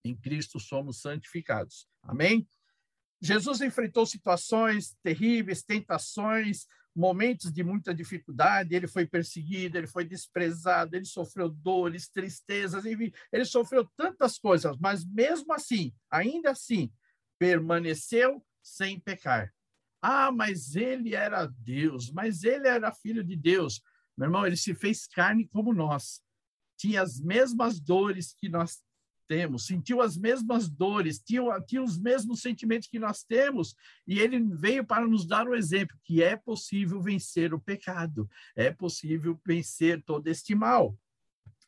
Em 0.02 0.16
Cristo 0.16 0.58
somos 0.58 1.02
santificados. 1.02 1.86
Amém? 2.02 2.48
Jesus 3.24 3.62
enfrentou 3.62 4.04
situações 4.04 4.94
terríveis, 5.02 5.62
tentações, 5.62 6.66
momentos 6.94 7.50
de 7.50 7.64
muita 7.64 7.94
dificuldade. 7.94 8.74
Ele 8.74 8.86
foi 8.86 9.06
perseguido, 9.06 9.78
ele 9.78 9.86
foi 9.86 10.04
desprezado, 10.04 10.94
ele 10.94 11.06
sofreu 11.06 11.48
dores, 11.48 12.06
tristezas, 12.06 12.84
ele 12.84 13.44
sofreu 13.46 13.88
tantas 13.96 14.38
coisas, 14.38 14.76
mas 14.78 15.06
mesmo 15.06 15.54
assim, 15.54 15.94
ainda 16.10 16.50
assim, 16.50 16.92
permaneceu 17.38 18.44
sem 18.62 19.00
pecar. 19.00 19.50
Ah, 20.02 20.30
mas 20.30 20.76
ele 20.76 21.14
era 21.14 21.46
Deus, 21.46 22.12
mas 22.12 22.44
ele 22.44 22.68
era 22.68 22.92
filho 22.92 23.24
de 23.24 23.36
Deus. 23.36 23.80
Meu 24.18 24.26
irmão, 24.26 24.46
ele 24.46 24.56
se 24.56 24.74
fez 24.74 25.06
carne 25.06 25.48
como 25.48 25.72
nós. 25.72 26.20
Tinha 26.76 27.00
as 27.00 27.18
mesmas 27.18 27.80
dores 27.80 28.34
que 28.34 28.50
nós 28.50 28.82
temos, 29.26 29.66
sentiu 29.66 30.00
as 30.00 30.16
mesmas 30.16 30.68
dores, 30.68 31.18
tinha, 31.18 31.42
tinha 31.60 31.82
os 31.82 31.98
mesmos 31.98 32.40
sentimentos 32.40 32.88
que 32.88 32.98
nós 32.98 33.22
temos, 33.22 33.74
e 34.06 34.18
ele 34.18 34.40
veio 34.40 34.84
para 34.84 35.06
nos 35.06 35.26
dar 35.26 35.48
o 35.48 35.54
exemplo 35.54 35.98
que 36.04 36.22
é 36.22 36.36
possível 36.36 37.00
vencer 37.00 37.52
o 37.52 37.60
pecado, 37.60 38.28
é 38.54 38.70
possível 38.70 39.40
vencer 39.46 40.02
todo 40.02 40.26
este 40.28 40.54
mal. 40.54 40.96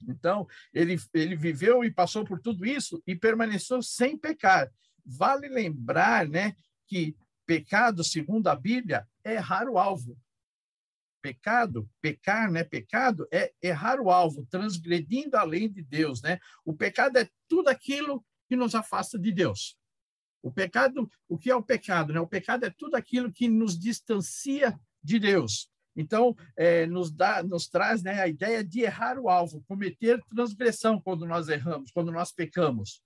Então, 0.09 0.47
ele, 0.73 0.97
ele 1.15 1.35
viveu 1.35 1.83
e 1.83 1.91
passou 1.91 2.25
por 2.25 2.41
tudo 2.41 2.67
isso 2.67 3.03
e 3.07 3.17
permaneceu 3.17 3.83
sem 3.83 4.17
pecar. 4.17 4.71
Vale 5.05 5.49
lembrar 5.49 6.29
né, 6.29 6.55
que 6.87 7.17
Pecado, 7.47 8.03
segundo 8.03 8.49
a 8.49 8.57
Bíblia, 8.57 9.07
é 9.25 9.35
errar 9.35 9.69
o 9.69 9.79
alvo. 9.79 10.19
Pecado, 11.27 11.91
pecar, 12.01 12.49
né? 12.53 12.63
Pecado 12.63 13.27
é 13.33 13.53
errar 13.61 14.01
o 14.01 14.13
alvo, 14.13 14.47
transgredindo 14.49 15.37
a 15.37 15.43
lei 15.43 15.69
de 15.69 15.83
Deus, 15.83 16.23
né? 16.23 16.39
O 16.65 16.73
pecado 16.73 17.17
é 17.17 17.29
tudo 17.49 17.67
aquilo 17.67 18.25
que 18.49 18.55
nos 18.55 18.77
afasta 18.77 19.19
de 19.19 19.33
Deus. 19.33 19.77
O 20.41 20.53
pecado, 20.53 21.11
o 21.29 21.37
que 21.37 21.51
é 21.51 21.57
o 21.57 21.65
pecado? 21.65 22.13
Né? 22.13 22.21
O 22.21 22.29
pecado 22.29 22.65
é 22.65 22.71
tudo 22.71 22.95
aquilo 22.95 23.33
que 23.33 23.49
nos 23.49 23.77
distancia 23.77 24.79
de 25.03 25.19
Deus. 25.19 25.69
Então, 25.97 26.37
é, 26.57 26.87
nos, 26.87 27.11
dá, 27.11 27.43
nos 27.43 27.67
traz 27.67 28.05
né, 28.05 28.21
a 28.21 28.29
ideia 28.29 28.63
de 28.63 28.83
errar 28.83 29.19
o 29.19 29.29
alvo, 29.29 29.65
cometer 29.67 30.23
transgressão 30.29 31.01
quando 31.01 31.27
nós 31.27 31.49
erramos, 31.49 31.91
quando 31.91 32.13
nós 32.13 32.31
pecamos. 32.31 33.03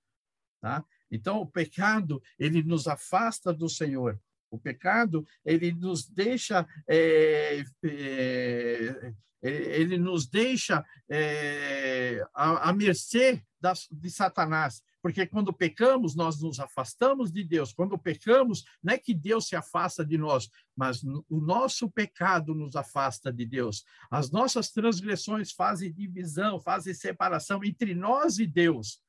Tá? 0.61 0.85
Então, 1.11 1.41
o 1.41 1.47
pecado, 1.47 2.21
ele 2.39 2.63
nos 2.63 2.87
afasta 2.87 3.51
do 3.51 3.67
Senhor. 3.67 4.21
O 4.51 4.59
pecado, 4.59 5.27
ele 5.45 5.73
nos 5.73 6.09
deixa, 6.09 6.67
é, 6.89 7.65
é, 7.85 9.13
ele 9.43 9.97
nos 9.97 10.27
deixa 10.27 10.85
é, 11.09 12.23
à, 12.35 12.73
mercê 12.73 13.43
das, 13.61 13.87
de 13.91 14.11
Satanás. 14.11 14.83
Porque 15.03 15.27
quando 15.27 15.53
pecamos, 15.53 16.15
nós 16.15 16.41
nos 16.43 16.61
afastamos 16.61 17.33
de 17.33 17.43
Deus. 17.43 17.73
Quando 17.73 17.99
pecamos, 17.99 18.65
não 18.83 18.93
é 18.93 18.99
que 18.99 19.15
Deus 19.15 19.49
se 19.49 19.57
afasta 19.57 20.05
de 20.05 20.19
nós, 20.19 20.51
mas 20.77 21.03
o 21.03 21.41
nosso 21.41 21.91
pecado 21.91 22.55
nos 22.55 22.77
afasta 22.77 23.33
de 23.33 23.47
Deus. 23.47 23.85
As 24.11 24.31
nossas 24.31 24.71
transgressões 24.71 25.53
fazem 25.53 25.93
divisão, 25.93 26.61
fazem 26.61 26.93
separação 26.93 27.65
entre 27.65 27.95
nós 27.95 28.39
e 28.39 28.47
Deus. 28.47 29.01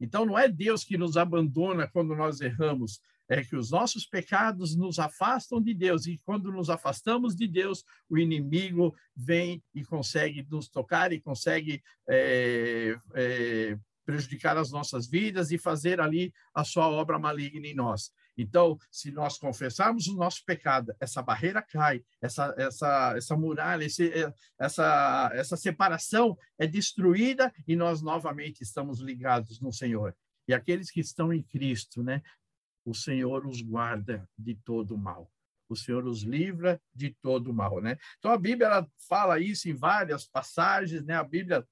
Então, 0.00 0.24
não 0.24 0.38
é 0.38 0.48
Deus 0.48 0.84
que 0.84 0.98
nos 0.98 1.16
abandona 1.16 1.88
quando 1.88 2.14
nós 2.14 2.40
erramos, 2.40 3.00
é 3.28 3.44
que 3.44 3.56
os 3.56 3.70
nossos 3.70 4.06
pecados 4.06 4.74
nos 4.74 4.98
afastam 4.98 5.60
de 5.60 5.74
Deus, 5.74 6.06
e 6.06 6.18
quando 6.24 6.50
nos 6.50 6.70
afastamos 6.70 7.36
de 7.36 7.46
Deus, 7.46 7.84
o 8.08 8.16
inimigo 8.16 8.94
vem 9.14 9.62
e 9.74 9.84
consegue 9.84 10.46
nos 10.50 10.68
tocar 10.68 11.12
e 11.12 11.20
consegue 11.20 11.82
é, 12.08 12.96
é, 13.14 13.78
prejudicar 14.04 14.56
as 14.56 14.70
nossas 14.70 15.06
vidas 15.06 15.50
e 15.50 15.58
fazer 15.58 16.00
ali 16.00 16.32
a 16.54 16.64
sua 16.64 16.88
obra 16.88 17.18
maligna 17.18 17.66
em 17.66 17.74
nós. 17.74 18.10
Então, 18.38 18.78
se 18.90 19.10
nós 19.10 19.36
confessarmos 19.36 20.06
o 20.06 20.16
nosso 20.16 20.44
pecado, 20.46 20.94
essa 21.00 21.20
barreira 21.20 21.60
cai, 21.60 22.02
essa, 22.22 22.54
essa, 22.56 23.14
essa 23.16 23.36
muralha, 23.36 23.84
esse, 23.84 24.12
essa, 24.58 25.30
essa 25.34 25.56
separação 25.56 26.38
é 26.56 26.66
destruída 26.66 27.52
e 27.66 27.74
nós 27.74 28.00
novamente 28.00 28.62
estamos 28.62 29.00
ligados 29.00 29.60
no 29.60 29.72
Senhor. 29.72 30.16
E 30.46 30.54
aqueles 30.54 30.90
que 30.90 31.00
estão 31.00 31.32
em 31.32 31.42
Cristo, 31.42 32.02
né? 32.02 32.22
O 32.88 32.94
Senhor 32.94 33.46
os 33.46 33.60
guarda 33.60 34.26
de 34.38 34.54
todo 34.54 34.96
mal. 34.96 35.30
O 35.68 35.76
Senhor 35.76 36.06
os 36.06 36.22
livra 36.22 36.80
de 36.94 37.14
todo 37.20 37.52
mal, 37.52 37.82
né? 37.82 37.98
Então 38.18 38.30
a 38.30 38.38
Bíblia 38.38 38.66
ela 38.66 38.90
fala 39.06 39.38
isso 39.38 39.68
em 39.68 39.74
várias 39.74 40.26
passagens, 40.26 41.04
né? 41.04 41.14
A 41.14 41.22
Bíblia 41.22 41.66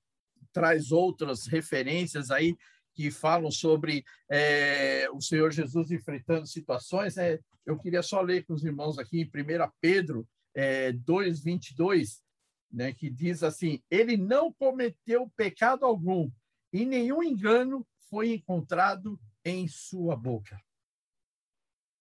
traz 0.52 0.92
outras 0.92 1.46
referências 1.46 2.30
aí 2.30 2.54
que 2.94 3.10
falam 3.10 3.50
sobre 3.50 4.04
é, 4.30 5.08
o 5.10 5.20
Senhor 5.20 5.50
Jesus 5.50 5.90
enfrentando 5.90 6.46
situações. 6.46 7.16
Né? 7.16 7.38
Eu 7.64 7.78
queria 7.78 8.02
só 8.02 8.20
ler 8.20 8.44
com 8.44 8.52
os 8.52 8.62
irmãos 8.62 8.98
aqui 8.98 9.20
em 9.20 9.24
1 9.24 9.70
Pedro 9.80 10.28
é, 10.54 10.92
2, 10.92 11.40
22, 11.42 12.22
né, 12.70 12.92
que 12.92 13.08
diz 13.08 13.42
assim: 13.42 13.82
Ele 13.90 14.18
não 14.18 14.52
cometeu 14.52 15.30
pecado 15.34 15.86
algum, 15.86 16.30
e 16.72 16.84
nenhum 16.84 17.22
engano 17.22 17.86
foi 18.10 18.34
encontrado 18.34 19.18
em 19.44 19.66
sua 19.68 20.16
boca. 20.16 20.60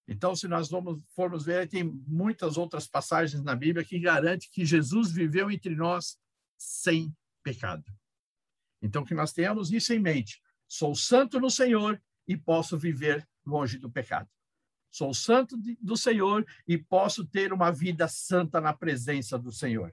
Então, 0.07 0.35
se 0.35 0.47
nós 0.47 0.69
vamos, 0.69 1.01
formos 1.15 1.43
ver, 1.43 1.67
tem 1.67 1.83
muitas 1.83 2.57
outras 2.57 2.87
passagens 2.87 3.43
na 3.43 3.55
Bíblia 3.55 3.83
que 3.83 3.99
garante 3.99 4.49
que 4.51 4.63
Jesus 4.63 5.11
viveu 5.11 5.49
entre 5.49 5.75
nós 5.75 6.17
sem 6.57 7.13
pecado. 7.43 7.83
Então, 8.81 9.03
que 9.03 9.15
nós 9.15 9.33
tenhamos 9.33 9.71
isso 9.71 9.93
em 9.93 9.99
mente. 9.99 10.41
Sou 10.67 10.93
santo 10.93 11.39
no 11.39 11.49
Senhor 11.49 12.01
e 12.27 12.37
posso 12.37 12.77
viver 12.77 13.27
longe 13.45 13.79
do 13.79 13.89
pecado. 13.89 14.29
Sou 14.91 15.13
santo 15.13 15.57
do 15.81 15.97
Senhor 15.97 16.45
e 16.67 16.77
posso 16.77 17.25
ter 17.25 17.51
uma 17.51 17.71
vida 17.71 18.07
santa 18.07 18.61
na 18.61 18.73
presença 18.73 19.37
do 19.37 19.51
Senhor. 19.51 19.91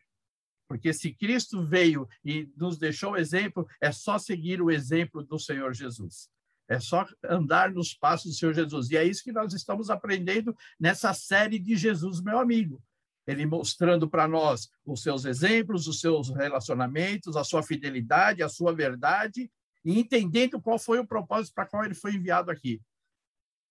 Porque 0.69 0.93
se 0.93 1.13
Cristo 1.13 1.65
veio 1.65 2.09
e 2.25 2.51
nos 2.57 2.79
deixou 2.79 3.17
exemplo, 3.17 3.67
é 3.81 3.91
só 3.91 4.19
seguir 4.19 4.63
o 4.63 4.71
exemplo 4.71 5.23
do 5.23 5.39
Senhor 5.39 5.75
Jesus. 5.75 6.31
É 6.73 6.81
só 6.81 7.07
andar 7.23 7.71
nos 7.71 7.93
passos 7.93 8.33
do 8.33 8.39
Senhor 8.39 8.55
Jesus. 8.55 8.91
E 8.91 8.97
é 8.97 9.05
isso 9.05 9.23
que 9.23 9.31
nós 9.31 9.53
estamos 9.53 9.91
aprendendo 9.91 10.57
nessa 10.81 11.13
série 11.13 11.59
de 11.59 11.77
Jesus, 11.77 12.23
meu 12.23 12.39
amigo. 12.39 12.83
Ele 13.27 13.45
mostrando 13.45 14.09
para 14.09 14.27
nós 14.27 14.71
os 14.83 15.03
seus 15.03 15.27
exemplos, 15.27 15.87
os 15.87 16.01
seus 16.01 16.31
relacionamentos, 16.31 17.37
a 17.37 17.45
sua 17.45 17.63
fidelidade, 17.63 18.43
a 18.43 18.49
sua 18.49 18.75
verdade, 18.75 19.53
e 19.85 19.99
entendendo 19.99 20.63
qual 20.63 20.79
foi 20.79 20.99
o 20.99 21.07
propósito 21.07 21.53
para 21.53 21.67
qual 21.67 21.85
ele 21.85 21.95
foi 21.95 22.15
enviado 22.15 22.51
aqui. 22.51 22.81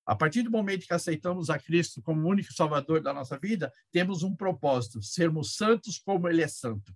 A 0.06 0.16
partir 0.16 0.44
do 0.44 0.52
momento 0.52 0.86
que 0.86 0.94
aceitamos 0.94 1.50
a 1.50 1.58
Cristo 1.58 2.04
como 2.04 2.30
único 2.30 2.54
Salvador 2.54 3.02
da 3.02 3.12
nossa 3.12 3.36
vida, 3.40 3.74
temos 3.92 4.22
um 4.22 4.36
propósito: 4.36 5.02
sermos 5.02 5.56
santos 5.56 5.98
como 5.98 6.30
Ele 6.30 6.44
é 6.44 6.48
santo. 6.48 6.96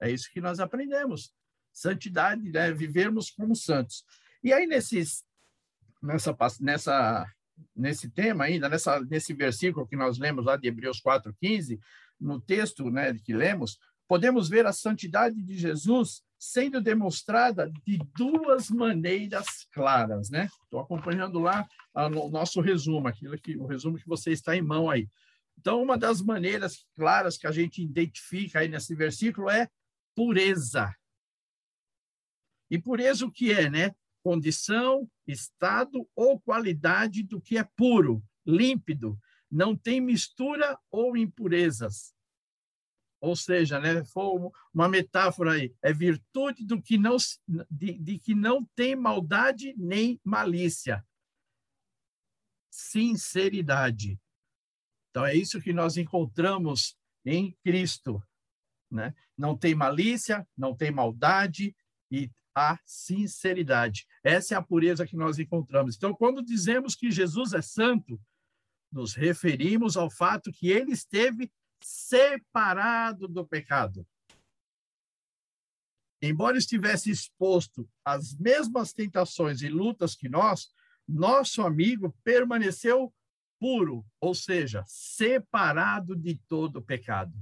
É 0.00 0.08
isso 0.12 0.30
que 0.32 0.40
nós 0.40 0.60
aprendemos. 0.60 1.34
Santidade, 1.72 2.52
né? 2.52 2.72
vivermos 2.72 3.30
como 3.30 3.56
santos. 3.56 4.04
E 4.42 4.52
aí, 4.52 4.66
nesses, 4.66 5.24
nessa, 6.02 6.36
nessa, 6.60 7.26
nesse 7.74 8.10
tema 8.10 8.44
ainda, 8.44 8.68
nessa, 8.68 9.00
nesse 9.00 9.32
versículo 9.32 9.86
que 9.86 9.96
nós 9.96 10.18
lemos 10.18 10.44
lá 10.44 10.56
de 10.56 10.68
Hebreus 10.68 11.00
4,15, 11.02 11.78
no 12.20 12.40
texto 12.40 12.90
né, 12.90 13.14
que 13.24 13.32
lemos, 13.32 13.78
podemos 14.06 14.48
ver 14.48 14.66
a 14.66 14.72
santidade 14.72 15.40
de 15.42 15.56
Jesus 15.56 16.22
sendo 16.38 16.80
demonstrada 16.80 17.70
de 17.84 17.98
duas 18.16 18.70
maneiras 18.70 19.66
claras, 19.72 20.30
né? 20.30 20.48
Estou 20.64 20.80
acompanhando 20.80 21.40
lá 21.40 21.66
o 21.94 22.28
nosso 22.28 22.60
resumo, 22.60 23.08
aquilo 23.08 23.36
que 23.36 23.56
o 23.56 23.66
resumo 23.66 23.98
que 23.98 24.06
você 24.06 24.30
está 24.30 24.56
em 24.56 24.62
mão 24.62 24.88
aí. 24.88 25.08
Então, 25.58 25.82
uma 25.82 25.98
das 25.98 26.22
maneiras 26.22 26.86
claras 26.94 27.36
que 27.36 27.46
a 27.46 27.50
gente 27.50 27.82
identifica 27.82 28.60
aí 28.60 28.68
nesse 28.68 28.94
versículo 28.94 29.50
é 29.50 29.68
pureza. 30.14 30.94
E 32.70 32.78
pureza 32.78 33.26
o 33.26 33.32
que 33.32 33.52
é, 33.52 33.68
né? 33.68 33.90
Condição, 34.28 35.10
estado 35.26 36.06
ou 36.14 36.38
qualidade 36.38 37.22
do 37.22 37.40
que 37.40 37.56
é 37.56 37.64
puro, 37.64 38.22
límpido, 38.44 39.18
não 39.50 39.74
tem 39.74 40.02
mistura 40.02 40.78
ou 40.90 41.16
impurezas. 41.16 42.14
Ou 43.22 43.34
seja, 43.34 43.80
né, 43.80 44.04
foi 44.04 44.50
uma 44.74 44.86
metáfora 44.86 45.52
aí, 45.52 45.74
é 45.80 45.94
virtude 45.94 46.66
do 46.66 46.78
que 46.78 46.98
não 46.98 47.16
de, 47.70 47.98
de 47.98 48.18
que 48.18 48.34
não 48.34 48.66
tem 48.76 48.94
maldade 48.94 49.74
nem 49.78 50.20
malícia. 50.22 51.02
Sinceridade. 52.70 54.20
Então 55.08 55.24
é 55.24 55.34
isso 55.34 55.58
que 55.58 55.72
nós 55.72 55.96
encontramos 55.96 56.98
em 57.24 57.56
Cristo, 57.64 58.22
né? 58.90 59.14
Não 59.34 59.56
tem 59.56 59.74
malícia, 59.74 60.46
não 60.54 60.76
tem 60.76 60.90
maldade 60.90 61.74
e 62.10 62.30
a 62.54 62.78
sinceridade. 62.84 64.06
Essa 64.22 64.54
é 64.54 64.58
a 64.58 64.62
pureza 64.62 65.06
que 65.06 65.16
nós 65.16 65.38
encontramos. 65.38 65.96
Então, 65.96 66.14
quando 66.14 66.42
dizemos 66.42 66.94
que 66.94 67.10
Jesus 67.10 67.52
é 67.52 67.62
santo, 67.62 68.20
nos 68.90 69.14
referimos 69.14 69.96
ao 69.96 70.10
fato 70.10 70.52
que 70.52 70.68
ele 70.68 70.92
esteve 70.92 71.52
separado 71.82 73.28
do 73.28 73.46
pecado. 73.46 74.06
Embora 76.20 76.58
estivesse 76.58 77.10
exposto 77.10 77.88
às 78.04 78.34
mesmas 78.34 78.92
tentações 78.92 79.62
e 79.62 79.68
lutas 79.68 80.16
que 80.16 80.28
nós, 80.28 80.68
nosso 81.06 81.62
amigo 81.62 82.14
permaneceu 82.24 83.14
puro, 83.60 84.04
ou 84.20 84.34
seja, 84.34 84.84
separado 84.86 86.16
de 86.16 86.36
todo 86.48 86.82
pecado. 86.82 87.32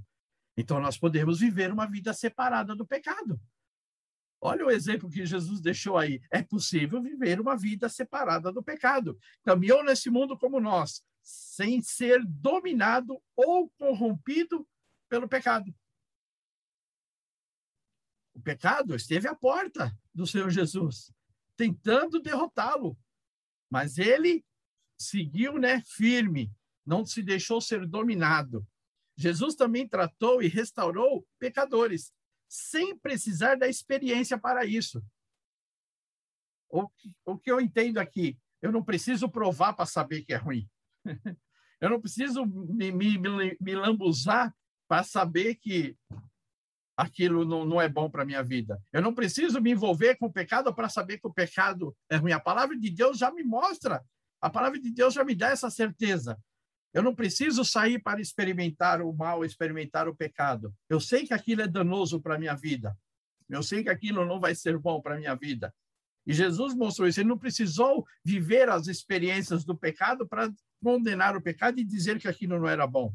Então, 0.56 0.80
nós 0.80 0.98
podemos 0.98 1.40
viver 1.40 1.72
uma 1.72 1.86
vida 1.86 2.12
separada 2.12 2.75
do 2.75 2.86
pecado. 2.86 3.40
Olha 4.46 4.64
o 4.64 4.70
exemplo 4.70 5.10
que 5.10 5.26
Jesus 5.26 5.60
deixou 5.60 5.98
aí. 5.98 6.22
É 6.30 6.40
possível 6.40 7.02
viver 7.02 7.40
uma 7.40 7.56
vida 7.56 7.88
separada 7.88 8.52
do 8.52 8.62
pecado. 8.62 9.18
Caminhou 9.42 9.82
nesse 9.82 10.08
mundo 10.08 10.38
como 10.38 10.60
nós, 10.60 11.02
sem 11.20 11.82
ser 11.82 12.24
dominado 12.24 13.20
ou 13.34 13.68
corrompido 13.70 14.64
pelo 15.08 15.28
pecado. 15.28 15.74
O 18.34 18.40
pecado 18.40 18.94
esteve 18.94 19.26
à 19.26 19.34
porta 19.34 19.92
do 20.14 20.24
Senhor 20.24 20.48
Jesus, 20.48 21.12
tentando 21.56 22.22
derrotá-lo, 22.22 22.96
mas 23.68 23.98
ele 23.98 24.44
seguiu, 24.96 25.58
né, 25.58 25.82
firme, 25.84 26.52
não 26.86 27.04
se 27.04 27.20
deixou 27.20 27.60
ser 27.60 27.84
dominado. 27.84 28.64
Jesus 29.16 29.56
também 29.56 29.88
tratou 29.88 30.40
e 30.40 30.46
restaurou 30.46 31.26
pecadores, 31.36 32.12
sem 32.48 32.96
precisar 32.96 33.56
da 33.56 33.68
experiência 33.68 34.38
para 34.38 34.64
isso. 34.64 35.02
O 36.70 36.88
o 37.24 37.38
que 37.38 37.50
eu 37.50 37.60
entendo 37.60 37.98
aqui, 37.98 38.38
eu 38.60 38.72
não 38.72 38.82
preciso 38.82 39.28
provar 39.28 39.72
para 39.72 39.86
saber 39.86 40.24
que 40.24 40.32
é 40.32 40.36
ruim. 40.36 40.68
eu 41.80 41.90
não 41.90 42.00
preciso 42.00 42.44
me, 42.46 42.90
me, 42.90 43.18
me 43.60 43.74
lambuzar 43.74 44.54
para 44.88 45.02
saber 45.02 45.56
que 45.56 45.96
aquilo 46.96 47.44
não, 47.44 47.64
não 47.64 47.80
é 47.80 47.88
bom 47.88 48.10
para 48.10 48.24
minha 48.24 48.42
vida. 48.42 48.80
Eu 48.92 49.02
não 49.02 49.14
preciso 49.14 49.60
me 49.60 49.72
envolver 49.72 50.16
com 50.16 50.26
o 50.26 50.32
pecado 50.32 50.74
para 50.74 50.88
saber 50.88 51.18
que 51.18 51.26
o 51.26 51.32
pecado 51.32 51.94
é 52.10 52.16
ruim. 52.16 52.32
A 52.32 52.40
palavra 52.40 52.76
de 52.78 52.90
Deus 52.90 53.18
já 53.18 53.30
me 53.30 53.44
mostra, 53.44 54.02
a 54.40 54.48
palavra 54.48 54.80
de 54.80 54.90
Deus 54.90 55.12
já 55.12 55.22
me 55.22 55.34
dá 55.34 55.50
essa 55.50 55.68
certeza. 55.68 56.38
Eu 56.96 57.02
não 57.02 57.14
preciso 57.14 57.62
sair 57.62 57.98
para 57.98 58.22
experimentar 58.22 59.02
o 59.02 59.12
mal, 59.12 59.44
experimentar 59.44 60.08
o 60.08 60.16
pecado. 60.16 60.74
Eu 60.88 60.98
sei 60.98 61.26
que 61.26 61.34
aquilo 61.34 61.60
é 61.60 61.68
danoso 61.68 62.22
para 62.22 62.36
a 62.36 62.38
minha 62.38 62.54
vida. 62.54 62.96
Eu 63.50 63.62
sei 63.62 63.82
que 63.82 63.90
aquilo 63.90 64.24
não 64.24 64.40
vai 64.40 64.54
ser 64.54 64.78
bom 64.78 65.02
para 65.02 65.14
a 65.14 65.18
minha 65.18 65.34
vida. 65.34 65.74
E 66.26 66.32
Jesus 66.32 66.74
mostrou 66.74 67.06
isso. 67.06 67.20
Ele 67.20 67.28
não 67.28 67.36
precisou 67.36 68.06
viver 68.24 68.70
as 68.70 68.86
experiências 68.86 69.62
do 69.62 69.76
pecado 69.76 70.26
para 70.26 70.50
condenar 70.82 71.36
o 71.36 71.42
pecado 71.42 71.78
e 71.78 71.84
dizer 71.84 72.18
que 72.18 72.28
aquilo 72.28 72.58
não 72.58 72.66
era 72.66 72.86
bom. 72.86 73.14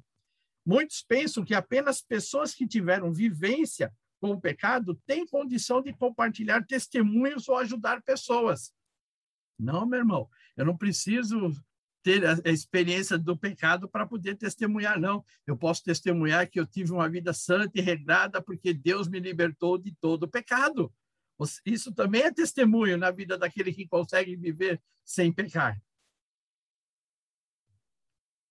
Muitos 0.64 1.02
pensam 1.02 1.44
que 1.44 1.56
apenas 1.56 2.04
pessoas 2.04 2.54
que 2.54 2.68
tiveram 2.68 3.12
vivência 3.12 3.92
com 4.20 4.30
o 4.30 4.40
pecado 4.40 4.94
têm 5.08 5.26
condição 5.26 5.82
de 5.82 5.92
compartilhar 5.92 6.64
testemunhos 6.68 7.50
ou 7.50 7.58
ajudar 7.58 8.04
pessoas. 8.04 8.72
Não, 9.58 9.88
meu 9.88 9.98
irmão, 9.98 10.30
eu 10.56 10.66
não 10.68 10.78
preciso 10.78 11.52
ter 12.04 12.26
a, 12.26 12.38
experiência 12.46 13.18
do 13.18 13.38
pecado 13.38 13.88
para 13.88 14.06
poder 14.06 14.36
testemunhar, 14.36 15.00
não. 15.00 15.24
Eu 15.46 15.56
posso 15.58 15.84
testemunhar 15.84 16.50
que 16.50 16.60
eu 16.60 16.66
tive 16.66 16.92
uma 16.92 17.10
vida 17.10 17.34
santa 17.34 17.80
e 17.80 17.82
regrada 17.82 18.42
porque 18.42 18.74
Deus 18.74 19.08
me 19.08 19.20
libertou 19.20 19.78
de 19.78 19.94
todo 19.96 20.24
o 20.24 20.28
pecado. 20.28 20.94
Isso 21.66 21.94
também 21.94 22.22
é 22.22 22.32
testemunho 22.32 22.98
na 22.98 23.10
vida 23.12 23.38
daquele 23.38 23.74
que 23.74 23.88
consegue 23.88 24.36
viver 24.36 24.82
sem 25.04 25.32
pecar. 25.32 25.82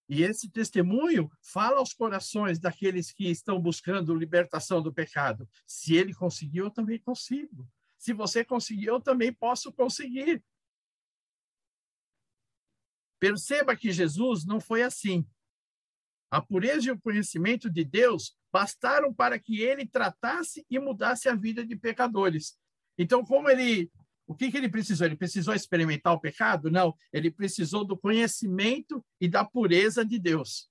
E 0.09 0.25
esse 0.25 0.51
testemunho 0.51 1.31
fala 1.41 1.79
aos 1.79 1.95
corações 1.95 2.59
daqueles 2.59 3.13
que 3.13 3.31
estão 3.31 3.61
buscando 3.61 4.13
libertação 4.13 4.83
do 4.83 4.93
pecado. 4.93 5.49
Se 5.65 5.95
ele 5.95 6.13
conseguiu, 6.13 6.65
eu 6.65 6.71
também 6.71 6.99
consigo. 6.99 7.69
Se 7.97 8.13
você 8.13 8.45
conseguiu, 8.45 8.95
eu 8.95 9.01
também 9.01 9.33
posso 9.33 9.73
conseguir. 9.73 10.43
Perceba 13.21 13.77
que 13.77 13.93
Jesus 13.93 14.47
não 14.47 14.59
foi 14.59 14.83
assim. 14.83 15.27
A 16.31 16.41
pureza 16.41 16.89
e 16.89 16.91
o 16.91 16.99
conhecimento 16.99 17.69
de 17.69 17.85
Deus 17.85 18.35
bastaram 18.51 19.13
para 19.13 19.39
que 19.39 19.61
ele 19.61 19.87
tratasse 19.87 20.65
e 20.71 20.79
mudasse 20.79 21.29
a 21.29 21.35
vida 21.35 21.65
de 21.65 21.77
pecadores. 21.77 22.59
Então, 22.97 23.25
como 23.25 23.49
ele. 23.51 23.91
O 24.27 24.35
que, 24.35 24.51
que 24.51 24.57
ele 24.57 24.69
precisou? 24.69 25.07
Ele 25.07 25.17
precisou 25.17 25.55
experimentar 25.55 26.15
o 26.15 26.21
pecado? 26.21 26.71
Não. 26.71 26.97
Ele 27.13 27.31
precisou 27.31 27.85
do 27.85 27.97
conhecimento 27.97 29.05
e 29.21 29.29
da 29.29 29.45
pureza 29.45 30.05
de 30.05 30.19
Deus. 30.19 30.71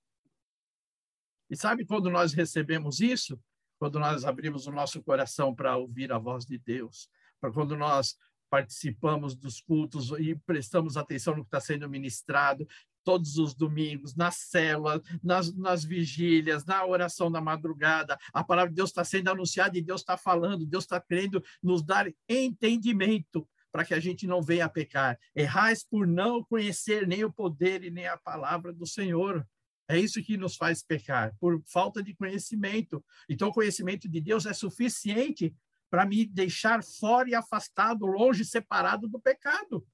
E 1.50 1.58
sabe 1.58 1.86
quando 1.86 2.10
nós 2.10 2.32
recebemos 2.34 3.00
isso? 3.00 3.40
Quando 3.78 4.00
nós 4.00 4.24
abrimos 4.24 4.66
o 4.66 4.72
nosso 4.72 5.04
coração 5.04 5.54
para 5.54 5.76
ouvir 5.76 6.12
a 6.12 6.18
voz 6.18 6.46
de 6.46 6.58
Deus, 6.58 7.10
para 7.40 7.52
quando 7.52 7.76
nós 7.76 8.18
participamos 8.50 9.36
dos 9.36 9.62
cultos 9.62 10.12
e 10.20 10.36
prestamos 10.46 10.98
atenção 10.98 11.36
no 11.36 11.44
que 11.44 11.48
está 11.48 11.60
sendo 11.60 11.90
ministrado 11.90 12.68
todos 13.04 13.38
os 13.38 13.54
domingos, 13.54 14.16
nas 14.16 14.36
células, 14.36 15.02
nas, 15.24 15.54
nas 15.56 15.84
vigílias, 15.84 16.66
na 16.66 16.86
oração 16.86 17.32
da 17.32 17.42
madrugada. 17.42 18.18
A 18.34 18.44
palavra 18.44 18.70
de 18.70 18.76
Deus 18.76 18.90
está 18.90 19.04
sendo 19.04 19.30
anunciada 19.30 19.78
e 19.78 19.82
Deus 19.82 20.02
está 20.02 20.18
falando, 20.18 20.66
Deus 20.66 20.84
está 20.84 21.00
querendo 21.00 21.44
nos 21.64 21.82
dar 21.82 22.08
entendimento 22.28 23.48
para 23.72 23.86
que 23.86 23.94
a 23.94 24.00
gente 24.00 24.28
não 24.28 24.42
venha 24.42 24.66
a 24.66 24.70
pecar. 24.70 25.18
Errais 25.36 25.84
por 25.84 26.06
não 26.08 26.44
conhecer 26.44 27.08
nem 27.08 27.24
o 27.24 27.32
poder 27.32 27.84
e 27.84 27.92
nem 27.92 28.08
a 28.08 28.18
palavra 28.18 28.74
do 28.74 28.86
Senhor. 28.86 29.48
É 29.88 29.98
isso 29.98 30.22
que 30.22 30.38
nos 30.38 30.56
faz 30.56 30.84
pecar, 30.84 31.36
por 31.40 31.60
falta 31.66 32.04
de 32.04 32.14
conhecimento. 32.14 33.04
Então, 33.28 33.50
o 33.50 33.54
conhecimento 33.54 34.08
de 34.08 34.22
Deus 34.22 34.46
é 34.46 34.54
suficiente 34.54 35.52
para 35.90 36.06
me 36.06 36.26
deixar 36.26 36.84
fora 36.84 37.30
e 37.30 37.36
afastado, 37.36 38.06
longe, 38.06 38.46
separado 38.46 39.08
do 39.08 39.20
pecado. 39.20 39.86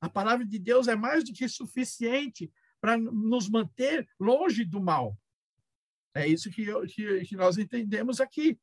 A 0.00 0.08
palavra 0.08 0.44
de 0.44 0.58
Deus 0.58 0.88
é 0.88 0.96
mais 0.96 1.24
do 1.24 1.32
que 1.32 1.48
suficiente 1.48 2.52
para 2.80 2.96
nos 2.96 3.48
manter 3.48 4.08
longe 4.18 4.64
do 4.64 4.80
mal. 4.80 5.18
É 6.14 6.26
isso 6.26 6.50
que, 6.50 6.64
eu, 6.64 6.86
que, 6.86 7.24
que 7.24 7.36
nós 7.36 7.58
entendemos 7.58 8.20
aqui. 8.20 8.58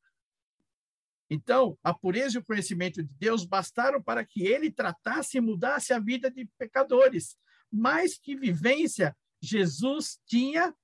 Então, 1.30 1.78
a 1.82 1.92
pureza 1.94 2.36
e 2.36 2.40
o 2.40 2.44
conhecimento 2.44 3.02
de 3.02 3.08
Deus 3.14 3.44
bastaram 3.44 4.02
para 4.02 4.24
que 4.24 4.42
ele 4.42 4.70
tratasse 4.70 5.38
e 5.38 5.40
mudasse 5.40 5.92
a 5.92 5.98
vida 5.98 6.30
de 6.30 6.46
pecadores. 6.58 7.36
Mais 7.72 8.18
que 8.18 8.36
vivência, 8.36 9.16
Jesus 9.40 10.20
tinha 10.26 10.74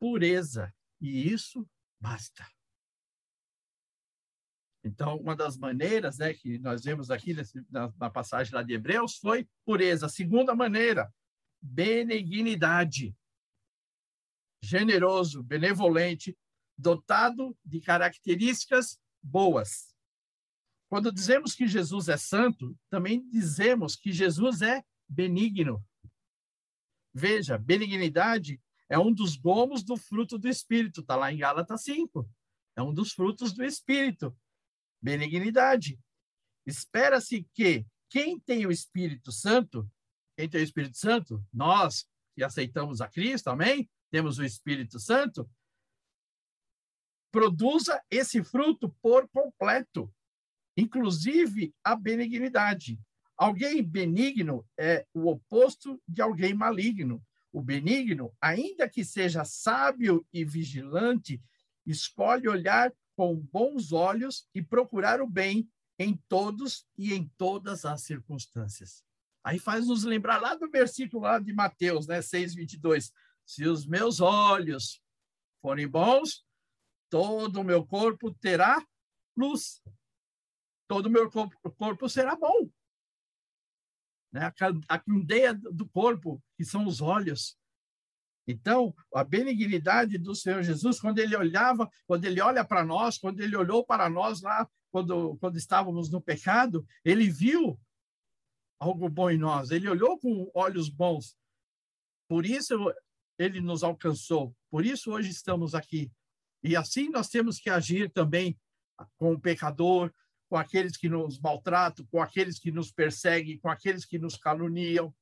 pureza. 0.00 0.74
E 1.00 1.30
isso 1.32 1.68
basta. 2.00 2.46
Então, 4.84 5.16
uma 5.16 5.36
das 5.36 5.56
maneiras 5.56 6.18
né, 6.18 6.34
que 6.34 6.58
nós 6.58 6.82
vemos 6.82 7.10
aqui 7.10 7.32
nesse, 7.32 7.64
na, 7.70 7.92
na, 7.96 8.10
passagem 8.10 8.52
lá 8.52 8.62
de 8.62 8.72
Hebreus 8.72 9.16
foi 9.16 9.48
pureza. 9.64 10.08
Segunda 10.08 10.54
maneira, 10.54 11.12
benignidade. 11.60 13.14
Generoso, 14.60 15.42
benevolente, 15.42 16.36
dotado 16.76 17.56
de 17.64 17.80
características 17.80 19.00
boas. 19.22 19.94
Quando 20.88 21.12
dizemos 21.12 21.54
que 21.54 21.66
Jesus 21.66 22.08
é 22.08 22.16
santo, 22.16 22.76
também 22.90 23.26
dizemos 23.28 23.94
que 23.94 24.12
Jesus 24.12 24.62
é 24.62 24.84
benigno. 25.08 25.84
Veja, 27.14 27.56
benignidade 27.56 28.60
é 28.88 28.98
um 28.98 29.12
dos 29.12 29.36
gomos 29.36 29.82
do 29.84 29.96
fruto 29.96 30.38
do 30.38 30.48
Espírito, 30.48 31.02
está 31.02 31.14
lá 31.14 31.32
em 31.32 31.38
Gálatas 31.38 31.82
5. 31.84 32.28
É 32.76 32.82
um 32.82 32.92
dos 32.92 33.12
frutos 33.12 33.52
do 33.52 33.64
Espírito 33.64 34.36
benignidade. 35.02 35.98
Espera-se 36.64 37.46
que 37.52 37.84
quem 38.08 38.38
tem 38.38 38.66
o 38.66 38.70
Espírito 38.70 39.32
Santo, 39.32 39.90
quem 40.36 40.48
tem 40.48 40.60
o 40.60 40.64
Espírito 40.64 40.96
Santo, 40.96 41.44
nós 41.52 42.06
que 42.34 42.44
aceitamos 42.44 43.00
a 43.00 43.08
Cristo, 43.08 43.48
amém? 43.48 43.90
temos 44.12 44.38
o 44.38 44.44
Espírito 44.44 45.00
Santo, 45.00 45.50
produza 47.32 48.00
esse 48.10 48.44
fruto 48.44 48.94
por 49.00 49.26
completo, 49.30 50.14
inclusive 50.76 51.74
a 51.82 51.96
benignidade. 51.96 53.00
Alguém 53.38 53.82
benigno 53.82 54.68
é 54.78 55.06
o 55.14 55.30
oposto 55.30 56.00
de 56.06 56.20
alguém 56.20 56.52
maligno. 56.52 57.24
O 57.50 57.62
benigno, 57.62 58.34
ainda 58.38 58.88
que 58.88 59.02
seja 59.02 59.44
sábio 59.46 60.26
e 60.30 60.44
vigilante, 60.44 61.42
escolhe 61.86 62.46
olhar 62.46 62.92
com 63.16 63.36
bons 63.36 63.92
olhos 63.92 64.48
e 64.54 64.62
procurar 64.62 65.20
o 65.20 65.26
bem 65.26 65.68
em 65.98 66.16
todos 66.28 66.86
e 66.96 67.12
em 67.12 67.28
todas 67.36 67.84
as 67.84 68.02
circunstâncias. 68.02 69.04
Aí 69.44 69.58
faz 69.58 69.88
nos 69.88 70.04
lembrar 70.04 70.40
lá 70.40 70.54
do 70.54 70.70
versículo 70.70 71.22
lá 71.22 71.38
de 71.38 71.52
Mateus, 71.52 72.06
né, 72.06 72.22
6, 72.22 72.54
22. 72.54 73.12
Se 73.44 73.66
os 73.66 73.86
meus 73.86 74.20
olhos 74.20 75.02
forem 75.60 75.88
bons, 75.88 76.46
todo 77.10 77.60
o 77.60 77.64
meu 77.64 77.84
corpo 77.84 78.32
terá 78.34 78.84
luz. 79.36 79.82
Todo 80.88 81.06
o 81.06 81.10
meu 81.10 81.30
corpo, 81.30 82.08
será 82.08 82.36
bom. 82.36 82.70
Né? 84.32 84.52
A 84.88 84.98
candeia 84.98 85.54
do 85.54 85.88
corpo, 85.88 86.42
que 86.56 86.64
são 86.64 86.86
os 86.86 87.00
olhos. 87.00 87.58
Então, 88.46 88.94
a 89.14 89.22
benignidade 89.22 90.18
do 90.18 90.34
Senhor 90.34 90.62
Jesus, 90.62 91.00
quando 91.00 91.18
ele 91.18 91.36
olhava, 91.36 91.88
quando 92.06 92.24
ele 92.24 92.40
olha 92.40 92.64
para 92.64 92.84
nós, 92.84 93.18
quando 93.18 93.40
ele 93.40 93.56
olhou 93.56 93.84
para 93.84 94.08
nós 94.10 94.42
lá, 94.42 94.68
quando, 94.90 95.36
quando 95.38 95.56
estávamos 95.56 96.10
no 96.10 96.20
pecado, 96.20 96.84
ele 97.04 97.30
viu 97.30 97.78
algo 98.80 99.08
bom 99.08 99.30
em 99.30 99.38
nós, 99.38 99.70
ele 99.70 99.88
olhou 99.88 100.18
com 100.18 100.50
olhos 100.54 100.88
bons. 100.88 101.36
Por 102.28 102.44
isso 102.44 102.92
ele 103.38 103.60
nos 103.60 103.82
alcançou, 103.82 104.54
por 104.70 104.84
isso 104.84 105.12
hoje 105.12 105.30
estamos 105.30 105.74
aqui. 105.74 106.10
E 106.62 106.76
assim 106.76 107.08
nós 107.08 107.28
temos 107.28 107.58
que 107.58 107.70
agir 107.70 108.10
também 108.10 108.58
com 109.16 109.32
o 109.32 109.40
pecador, 109.40 110.12
com 110.48 110.56
aqueles 110.56 110.96
que 110.96 111.08
nos 111.08 111.40
maltratam, 111.40 112.06
com 112.10 112.20
aqueles 112.20 112.58
que 112.58 112.70
nos 112.70 112.92
perseguem, 112.92 113.58
com 113.58 113.68
aqueles 113.68 114.04
que 114.04 114.18
nos 114.18 114.36
caluniam. 114.36 115.14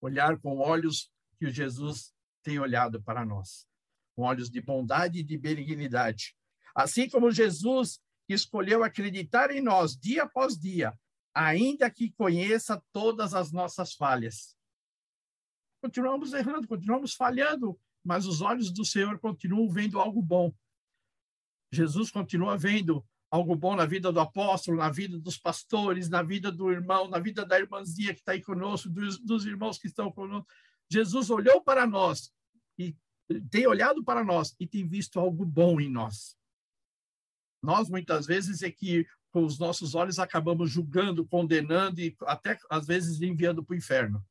Olhar 0.00 0.38
com 0.38 0.58
olhos 0.58 1.10
que 1.38 1.48
Jesus 1.50 2.12
tem 2.42 2.58
olhado 2.58 3.02
para 3.02 3.24
nós, 3.24 3.66
com 4.14 4.22
olhos 4.22 4.50
de 4.50 4.60
bondade 4.60 5.20
e 5.20 5.22
de 5.22 5.38
benignidade. 5.38 6.34
Assim 6.74 7.08
como 7.08 7.30
Jesus 7.30 8.00
escolheu 8.28 8.82
acreditar 8.82 9.50
em 9.50 9.60
nós 9.60 9.96
dia 9.96 10.24
após 10.24 10.58
dia, 10.58 10.98
ainda 11.34 11.90
que 11.90 12.10
conheça 12.10 12.82
todas 12.92 13.34
as 13.34 13.52
nossas 13.52 13.94
falhas. 13.94 14.56
Continuamos 15.80 16.32
errando, 16.32 16.68
continuamos 16.68 17.14
falhando, 17.14 17.78
mas 18.04 18.26
os 18.26 18.40
olhos 18.40 18.72
do 18.72 18.84
Senhor 18.84 19.18
continuam 19.18 19.68
vendo 19.68 19.98
algo 19.98 20.22
bom. 20.22 20.52
Jesus 21.72 22.10
continua 22.10 22.56
vendo 22.56 23.04
algo 23.30 23.56
bom 23.56 23.74
na 23.74 23.86
vida 23.86 24.12
do 24.12 24.20
apóstolo, 24.20 24.76
na 24.76 24.90
vida 24.90 25.18
dos 25.18 25.38
pastores, 25.38 26.08
na 26.10 26.22
vida 26.22 26.52
do 26.52 26.70
irmão, 26.70 27.08
na 27.08 27.18
vida 27.18 27.46
da 27.46 27.58
irmãzinha 27.58 28.12
que 28.12 28.20
está 28.20 28.32
aí 28.32 28.42
conosco, 28.42 28.90
dos, 28.90 29.18
dos 29.18 29.46
irmãos 29.46 29.78
que 29.78 29.86
estão 29.86 30.12
conosco. 30.12 30.46
Jesus 30.92 31.30
olhou 31.30 31.62
para 31.62 31.86
nós 31.86 32.30
e 32.78 32.94
tem 33.50 33.66
olhado 33.66 34.04
para 34.04 34.22
nós 34.22 34.54
e 34.60 34.66
tem 34.66 34.86
visto 34.86 35.18
algo 35.18 35.44
bom 35.46 35.80
em 35.80 35.90
nós. 35.90 36.36
Nós, 37.62 37.88
muitas 37.88 38.26
vezes, 38.26 38.62
é 38.62 38.70
que 38.70 39.06
com 39.30 39.44
os 39.44 39.58
nossos 39.58 39.94
olhos 39.94 40.18
acabamos 40.18 40.70
julgando, 40.70 41.26
condenando 41.26 42.00
e 42.00 42.14
até, 42.22 42.58
às 42.68 42.86
vezes, 42.86 43.22
enviando 43.22 43.64
para 43.64 43.72
o 43.72 43.76
inferno. 43.76 44.22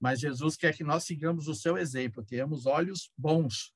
Mas 0.00 0.20
Jesus 0.20 0.56
quer 0.56 0.76
que 0.76 0.84
nós 0.84 1.04
sigamos 1.04 1.48
o 1.48 1.54
seu 1.54 1.76
exemplo, 1.76 2.24
tenhamos 2.24 2.66
olhos 2.66 3.10
bons, 3.16 3.74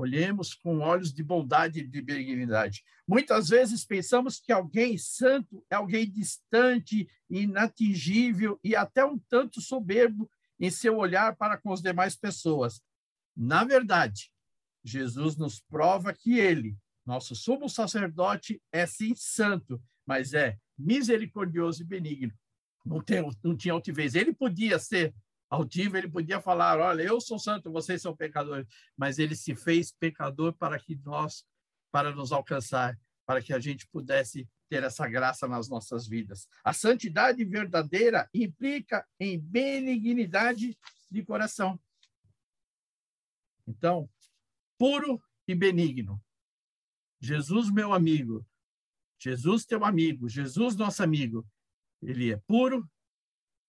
olhemos 0.00 0.54
com 0.54 0.78
olhos 0.78 1.12
de 1.12 1.22
bondade 1.22 1.80
e 1.80 1.86
de 1.86 2.00
benignidade. 2.00 2.82
Muitas 3.06 3.48
vezes 3.48 3.84
pensamos 3.84 4.40
que 4.40 4.52
alguém 4.52 4.96
santo 4.96 5.64
é 5.70 5.74
alguém 5.74 6.10
distante, 6.10 7.08
inatingível 7.28 8.58
e 8.64 8.74
até 8.74 9.04
um 9.04 9.18
tanto 9.18 9.60
soberbo 9.60 10.30
em 10.58 10.70
seu 10.70 10.96
olhar 10.96 11.36
para 11.36 11.56
com 11.56 11.72
as 11.72 11.82
demais 11.82 12.16
pessoas. 12.16 12.82
Na 13.36 13.64
verdade, 13.64 14.32
Jesus 14.84 15.36
nos 15.36 15.60
prova 15.60 16.12
que 16.12 16.38
ele, 16.38 16.76
nosso 17.04 17.34
sumo 17.34 17.68
sacerdote, 17.68 18.60
é 18.72 18.86
sim 18.86 19.14
santo, 19.14 19.82
mas 20.06 20.32
é 20.32 20.56
misericordioso 20.78 21.82
e 21.82 21.86
benigno. 21.86 22.32
Não, 22.84 23.02
tem, 23.02 23.22
não 23.42 23.56
tinha 23.56 23.74
altivez. 23.74 24.14
Ele 24.14 24.32
podia 24.32 24.78
ser 24.78 25.14
altivo, 25.50 25.96
ele 25.96 26.08
podia 26.08 26.40
falar: 26.40 26.78
olha, 26.78 27.02
eu 27.02 27.20
sou 27.20 27.38
santo, 27.38 27.70
vocês 27.70 28.00
são 28.00 28.16
pecadores, 28.16 28.66
mas 28.96 29.18
ele 29.18 29.34
se 29.34 29.54
fez 29.54 29.92
pecador 29.92 30.52
para 30.54 30.78
que 30.78 30.94
nós, 31.04 31.44
para 31.90 32.14
nos 32.14 32.30
alcançar, 32.30 32.98
para 33.26 33.42
que 33.42 33.52
a 33.52 33.58
gente 33.58 33.86
pudesse 33.88 34.48
ter 34.68 34.84
essa 34.84 35.08
graça 35.08 35.48
nas 35.48 35.68
nossas 35.68 36.06
vidas. 36.06 36.48
A 36.62 36.72
santidade 36.72 37.44
verdadeira 37.44 38.30
implica 38.32 39.04
em 39.18 39.38
benignidade 39.38 40.78
de 41.10 41.24
coração. 41.24 41.78
Então, 43.66 44.08
puro 44.78 45.20
e 45.46 45.54
benigno. 45.54 46.22
Jesus, 47.20 47.70
meu 47.70 47.92
amigo. 47.92 48.46
Jesus, 49.18 49.66
teu 49.66 49.84
amigo. 49.84 50.28
Jesus, 50.28 50.76
nosso 50.76 51.02
amigo. 51.02 51.46
Ele 52.00 52.32
é 52.32 52.36
puro 52.46 52.88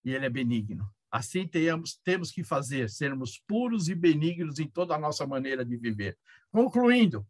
e 0.05 0.11
ele 0.11 0.25
é 0.25 0.29
benigno. 0.29 0.89
Assim 1.11 1.45
temos, 1.45 1.99
temos 2.05 2.31
que 2.31 2.41
fazer, 2.41 2.89
sermos 2.89 3.37
puros 3.45 3.89
e 3.89 3.95
benignos 3.95 4.59
em 4.59 4.67
toda 4.67 4.95
a 4.95 4.99
nossa 4.99 5.27
maneira 5.27 5.65
de 5.65 5.75
viver. 5.75 6.17
Concluindo, 6.49 7.27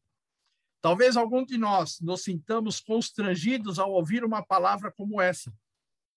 talvez 0.80 1.18
algum 1.18 1.44
de 1.44 1.58
nós 1.58 2.00
nos 2.00 2.22
sintamos 2.22 2.80
constrangidos 2.80 3.80
ao 3.80 3.92
ouvir 3.92 4.24
uma 4.24 4.46
palavra 4.46 4.92
como 4.92 5.20
essa. 5.20 5.52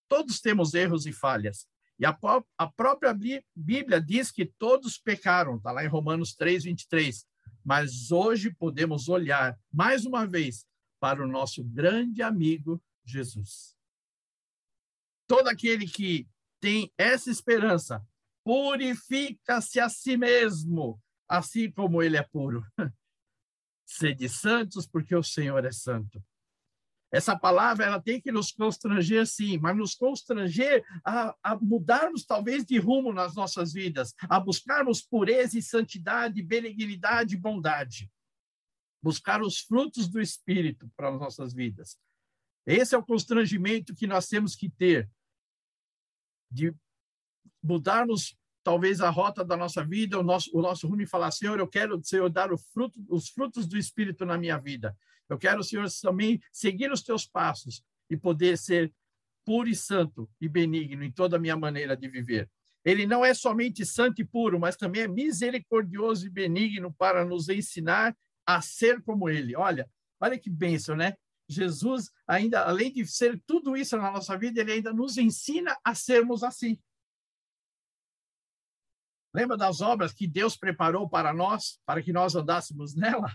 Todos 0.07 0.39
temos 0.39 0.75
erros 0.75 1.07
e 1.07 1.11
falhas. 1.11 1.67
E 1.97 2.05
a, 2.05 2.15
a 2.57 2.67
própria 2.67 3.17
Bíblia 3.55 3.99
diz 3.99 4.31
que 4.31 4.45
todos 4.45 4.99
pecaram, 4.99 5.55
está 5.55 5.71
lá 5.71 5.83
em 5.83 5.87
Romanos 5.87 6.35
3, 6.35 6.65
23. 6.65 7.25
Mas 7.63 8.11
hoje 8.11 8.53
podemos 8.53 9.09
olhar 9.09 9.57
mais 9.73 10.05
uma 10.05 10.27
vez 10.27 10.67
para 10.99 11.23
o 11.23 11.27
nosso 11.27 11.63
grande 11.63 12.21
amigo 12.21 12.79
Jesus. 13.03 13.75
Todo 15.27 15.47
aquele 15.47 15.87
que 15.87 16.27
tem 16.65 16.91
essa 16.97 17.29
esperança, 17.29 18.03
purifica-se 18.43 19.79
a 19.79 19.87
si 19.87 20.17
mesmo, 20.17 20.99
assim 21.29 21.69
como 21.69 22.01
ele 22.01 22.17
é 22.17 22.23
puro. 22.23 22.65
Sede 23.85 24.27
santos, 24.27 24.87
porque 24.87 25.15
o 25.15 25.21
Senhor 25.21 25.63
é 25.63 25.71
santo. 25.71 26.19
Essa 27.11 27.37
palavra 27.37 27.85
ela 27.85 28.01
tem 28.01 28.19
que 28.19 28.31
nos 28.31 28.51
constranger, 28.51 29.27
sim, 29.27 29.59
mas 29.59 29.77
nos 29.77 29.93
constranger 29.93 30.83
a, 31.05 31.35
a, 31.43 31.55
mudarmos 31.55 32.25
talvez 32.25 32.65
de 32.65 32.79
rumo 32.79 33.13
nas 33.13 33.35
nossas 33.35 33.71
vidas, 33.71 34.15
a 34.27 34.39
buscarmos 34.39 35.03
pureza 35.03 35.59
e 35.59 35.61
santidade, 35.61 36.41
benignidade 36.41 37.35
e 37.35 37.39
bondade. 37.39 38.11
Buscar 39.03 39.39
os 39.43 39.59
frutos 39.59 40.07
do 40.07 40.19
Espírito 40.19 40.89
para 40.97 41.09
as 41.09 41.19
nossas 41.19 41.53
vidas. 41.53 41.95
Esse 42.65 42.95
é 42.95 42.97
o 42.97 43.05
constrangimento 43.05 43.93
que 43.93 44.07
nós 44.07 44.27
temos 44.27 44.55
que 44.55 44.67
ter 44.67 45.07
de 46.55 46.73
mudarmos 47.61 48.35
talvez 48.63 49.01
a 49.01 49.09
rota 49.09 49.43
da 49.43 49.55
nossa 49.55 49.85
vida, 49.85 50.17
o 50.17 50.23
nosso, 50.23 50.49
o 50.57 50.61
nosso 50.61 50.87
rumo 50.87 51.01
e 51.01 51.05
falar, 51.05 51.29
Senhor, 51.29 51.59
eu 51.59 51.67
quero, 51.67 52.01
Senhor, 52.03 52.29
dar 52.29 52.49
fruto, 52.73 52.99
os 53.09 53.29
frutos 53.29 53.67
do 53.67 53.77
Espírito 53.77 54.25
na 54.25 54.37
minha 54.37 54.57
vida. 54.57 54.97
Eu 55.29 55.37
quero, 55.37 55.63
Senhor, 55.63 55.87
também 56.01 56.41
seguir 56.51 56.91
os 56.91 57.03
teus 57.03 57.27
passos 57.27 57.83
e 58.09 58.17
poder 58.17 58.57
ser 58.57 58.91
puro 59.45 59.69
e 59.69 59.75
santo 59.75 60.27
e 60.41 60.49
benigno 60.49 61.03
em 61.03 61.11
toda 61.11 61.35
a 61.37 61.39
minha 61.39 61.55
maneira 61.55 61.95
de 61.95 62.07
viver. 62.07 62.49
Ele 62.83 63.05
não 63.05 63.23
é 63.25 63.33
somente 63.33 63.85
santo 63.85 64.21
e 64.21 64.25
puro, 64.25 64.59
mas 64.59 64.75
também 64.75 65.03
é 65.03 65.07
misericordioso 65.07 66.25
e 66.25 66.29
benigno 66.29 66.93
para 66.93 67.25
nos 67.25 67.49
ensinar 67.49 68.15
a 68.45 68.61
ser 68.61 69.01
como 69.01 69.29
ele. 69.29 69.55
Olha, 69.55 69.89
olha 70.19 70.39
que 70.39 70.49
bênção, 70.49 70.95
né? 70.95 71.15
Jesus, 71.47 72.11
ainda 72.27 72.63
além 72.63 72.91
de 72.91 73.05
ser 73.05 73.41
tudo 73.45 73.77
isso 73.77 73.95
na 73.97 74.11
nossa 74.11 74.37
vida, 74.37 74.61
ele 74.61 74.73
ainda 74.73 74.93
nos 74.93 75.17
ensina 75.17 75.77
a 75.83 75.93
sermos 75.93 76.43
assim. 76.43 76.79
Lembra 79.33 79.57
das 79.57 79.81
obras 79.81 80.13
que 80.13 80.27
Deus 80.27 80.55
preparou 80.55 81.09
para 81.09 81.33
nós, 81.33 81.79
para 81.85 82.01
que 82.01 82.13
nós 82.13 82.35
andássemos 82.35 82.95
nela? 82.95 83.29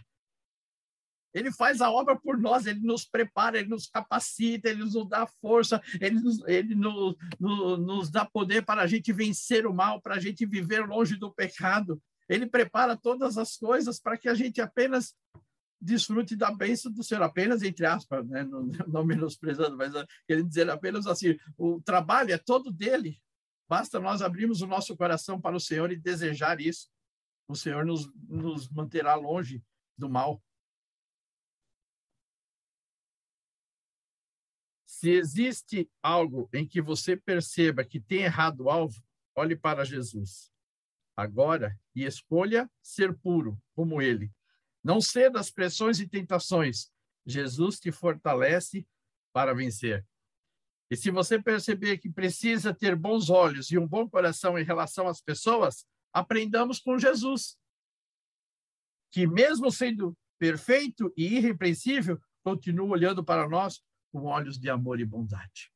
Ele 1.32 1.52
faz 1.52 1.80
a 1.80 1.90
obra 1.90 2.18
por 2.18 2.38
nós, 2.38 2.66
ele 2.66 2.80
nos 2.80 3.04
prepara, 3.04 3.58
ele 3.58 3.68
nos 3.68 3.86
capacita, 3.86 4.68
ele 4.68 4.80
nos 4.80 5.08
dá 5.08 5.26
força, 5.26 5.80
ele 6.00 6.18
nos, 6.18 6.42
ele 6.48 6.74
nos, 6.74 7.16
nos, 7.38 7.78
nos 7.78 8.10
dá 8.10 8.24
poder 8.24 8.64
para 8.64 8.82
a 8.82 8.86
gente 8.86 9.12
vencer 9.12 9.66
o 9.66 9.74
mal, 9.74 10.00
para 10.00 10.16
a 10.16 10.18
gente 10.18 10.44
viver 10.44 10.86
longe 10.86 11.16
do 11.16 11.32
pecado. 11.32 12.02
Ele 12.28 12.46
prepara 12.46 12.96
todas 12.96 13.38
as 13.38 13.56
coisas 13.56 14.00
para 14.00 14.16
que 14.16 14.28
a 14.28 14.34
gente 14.34 14.60
apenas 14.60 15.14
desfrute 15.80 16.36
da 16.36 16.52
bênção 16.52 16.92
do 16.92 17.02
Senhor, 17.02 17.22
apenas 17.22 17.62
entre 17.62 17.86
aspas, 17.86 18.26
né? 18.28 18.44
não, 18.44 18.62
não 18.88 19.04
menosprezando, 19.04 19.76
mas 19.76 19.94
ah, 19.96 20.06
querendo 20.26 20.48
dizer 20.48 20.68
apenas 20.68 21.06
assim: 21.06 21.36
o 21.56 21.80
trabalho 21.80 22.32
é 22.32 22.38
todo 22.38 22.70
dele, 22.70 23.20
Basta 23.70 24.00
nós 24.00 24.20
abrirmos 24.20 24.62
o 24.62 24.66
nosso 24.66 24.96
coração 24.96 25.40
para 25.40 25.54
o 25.54 25.60
Senhor 25.60 25.92
e 25.92 25.96
desejar 25.96 26.60
isso. 26.60 26.90
O 27.46 27.54
Senhor 27.54 27.86
nos, 27.86 28.12
nos 28.28 28.68
manterá 28.68 29.14
longe 29.14 29.62
do 29.96 30.10
mal. 30.10 30.42
Se 34.84 35.10
existe 35.10 35.88
algo 36.02 36.50
em 36.52 36.66
que 36.66 36.82
você 36.82 37.16
perceba 37.16 37.84
que 37.84 38.00
tem 38.00 38.22
errado 38.22 38.62
o 38.62 38.70
alvo, 38.70 39.00
olhe 39.36 39.54
para 39.54 39.84
Jesus 39.84 40.50
agora 41.16 41.78
e 41.94 42.04
escolha 42.04 42.68
ser 42.82 43.16
puro 43.16 43.56
como 43.72 44.02
ele. 44.02 44.32
Não 44.82 45.00
ceda 45.00 45.38
às 45.38 45.50
pressões 45.50 46.00
e 46.00 46.08
tentações. 46.08 46.90
Jesus 47.26 47.78
te 47.78 47.92
fortalece 47.92 48.86
para 49.32 49.54
vencer. 49.54 50.06
E 50.90 50.96
se 50.96 51.10
você 51.10 51.40
perceber 51.40 51.98
que 51.98 52.10
precisa 52.10 52.74
ter 52.74 52.96
bons 52.96 53.30
olhos 53.30 53.70
e 53.70 53.78
um 53.78 53.86
bom 53.86 54.08
coração 54.08 54.58
em 54.58 54.64
relação 54.64 55.06
às 55.06 55.20
pessoas, 55.20 55.86
aprendamos 56.12 56.80
com 56.80 56.98
Jesus, 56.98 57.56
que 59.12 59.26
mesmo 59.26 59.70
sendo 59.70 60.16
perfeito 60.38 61.12
e 61.16 61.36
irrepreensível, 61.36 62.20
continua 62.42 62.88
olhando 62.88 63.24
para 63.24 63.48
nós 63.48 63.80
com 64.10 64.24
olhos 64.24 64.58
de 64.58 64.68
amor 64.68 64.98
e 64.98 65.04
bondade. 65.04 65.70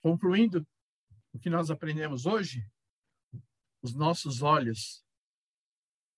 Concluindo 0.00 0.66
o 1.32 1.38
que 1.38 1.50
nós 1.50 1.70
aprendemos 1.70 2.24
hoje, 2.24 2.66
os 3.82 3.94
nossos 3.94 4.40
olhos 4.40 5.04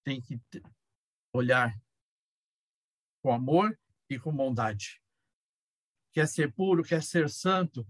têm 0.05 0.21
que 0.21 0.41
olhar 1.33 1.75
com 3.23 3.33
amor 3.33 3.79
e 4.09 4.19
com 4.19 4.35
bondade 4.35 5.03
quer 6.13 6.29
ser 6.29 6.53
puro, 6.53 6.85
quer 6.85 7.03
ser 7.03 7.29
santo, 7.29 7.87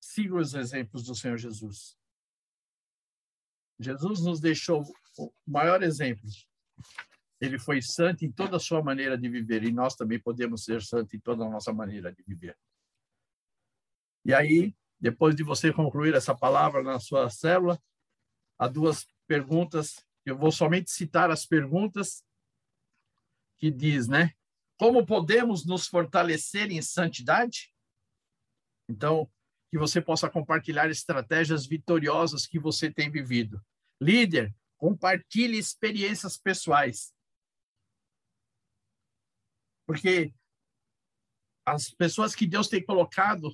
siga 0.00 0.36
os 0.36 0.54
exemplos 0.54 1.04
do 1.04 1.14
Senhor 1.14 1.38
Jesus. 1.38 1.96
Jesus 3.78 4.20
nos 4.20 4.40
deixou 4.40 4.82
o 5.16 5.32
maior 5.46 5.82
exemplo. 5.82 6.28
Ele 7.40 7.58
foi 7.58 7.80
santo 7.80 8.24
em 8.24 8.32
toda 8.32 8.56
a 8.56 8.60
sua 8.60 8.82
maneira 8.82 9.16
de 9.16 9.28
viver 9.28 9.62
e 9.62 9.70
nós 9.70 9.94
também 9.94 10.20
podemos 10.20 10.64
ser 10.64 10.82
santos 10.82 11.14
em 11.14 11.20
toda 11.20 11.44
a 11.44 11.48
nossa 11.48 11.72
maneira 11.72 12.12
de 12.12 12.22
viver. 12.24 12.58
E 14.24 14.34
aí, 14.34 14.76
depois 15.00 15.36
de 15.36 15.44
você 15.44 15.72
concluir 15.72 16.14
essa 16.14 16.34
palavra 16.36 16.82
na 16.82 16.98
sua 16.98 17.30
célula, 17.30 17.80
há 18.58 18.66
duas 18.66 19.06
perguntas. 19.28 20.04
Eu 20.28 20.36
vou 20.36 20.52
somente 20.52 20.90
citar 20.90 21.30
as 21.30 21.46
perguntas 21.46 22.22
que 23.58 23.70
diz, 23.70 24.06
né? 24.06 24.34
Como 24.78 25.04
podemos 25.04 25.64
nos 25.64 25.88
fortalecer 25.88 26.70
em 26.70 26.80
santidade? 26.82 27.74
Então, 28.88 29.30
que 29.70 29.78
você 29.78 30.00
possa 30.00 30.30
compartilhar 30.30 30.90
estratégias 30.90 31.66
vitoriosas 31.66 32.46
que 32.46 32.58
você 32.58 32.92
tem 32.92 33.10
vivido. 33.10 33.64
Líder, 34.00 34.54
compartilhe 34.76 35.58
experiências 35.58 36.36
pessoais. 36.36 37.12
Porque 39.86 40.34
as 41.66 41.90
pessoas 41.90 42.34
que 42.34 42.46
Deus 42.46 42.68
tem 42.68 42.84
colocado 42.84 43.50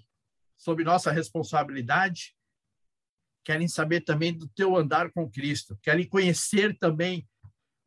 sob 0.56 0.84
nossa 0.84 1.10
responsabilidade 1.10 2.36
querem 3.44 3.68
saber 3.68 4.00
também 4.00 4.32
do 4.32 4.48
teu 4.48 4.76
andar 4.76 5.12
com 5.12 5.30
Cristo, 5.30 5.78
querem 5.82 6.08
conhecer 6.08 6.76
também 6.78 7.28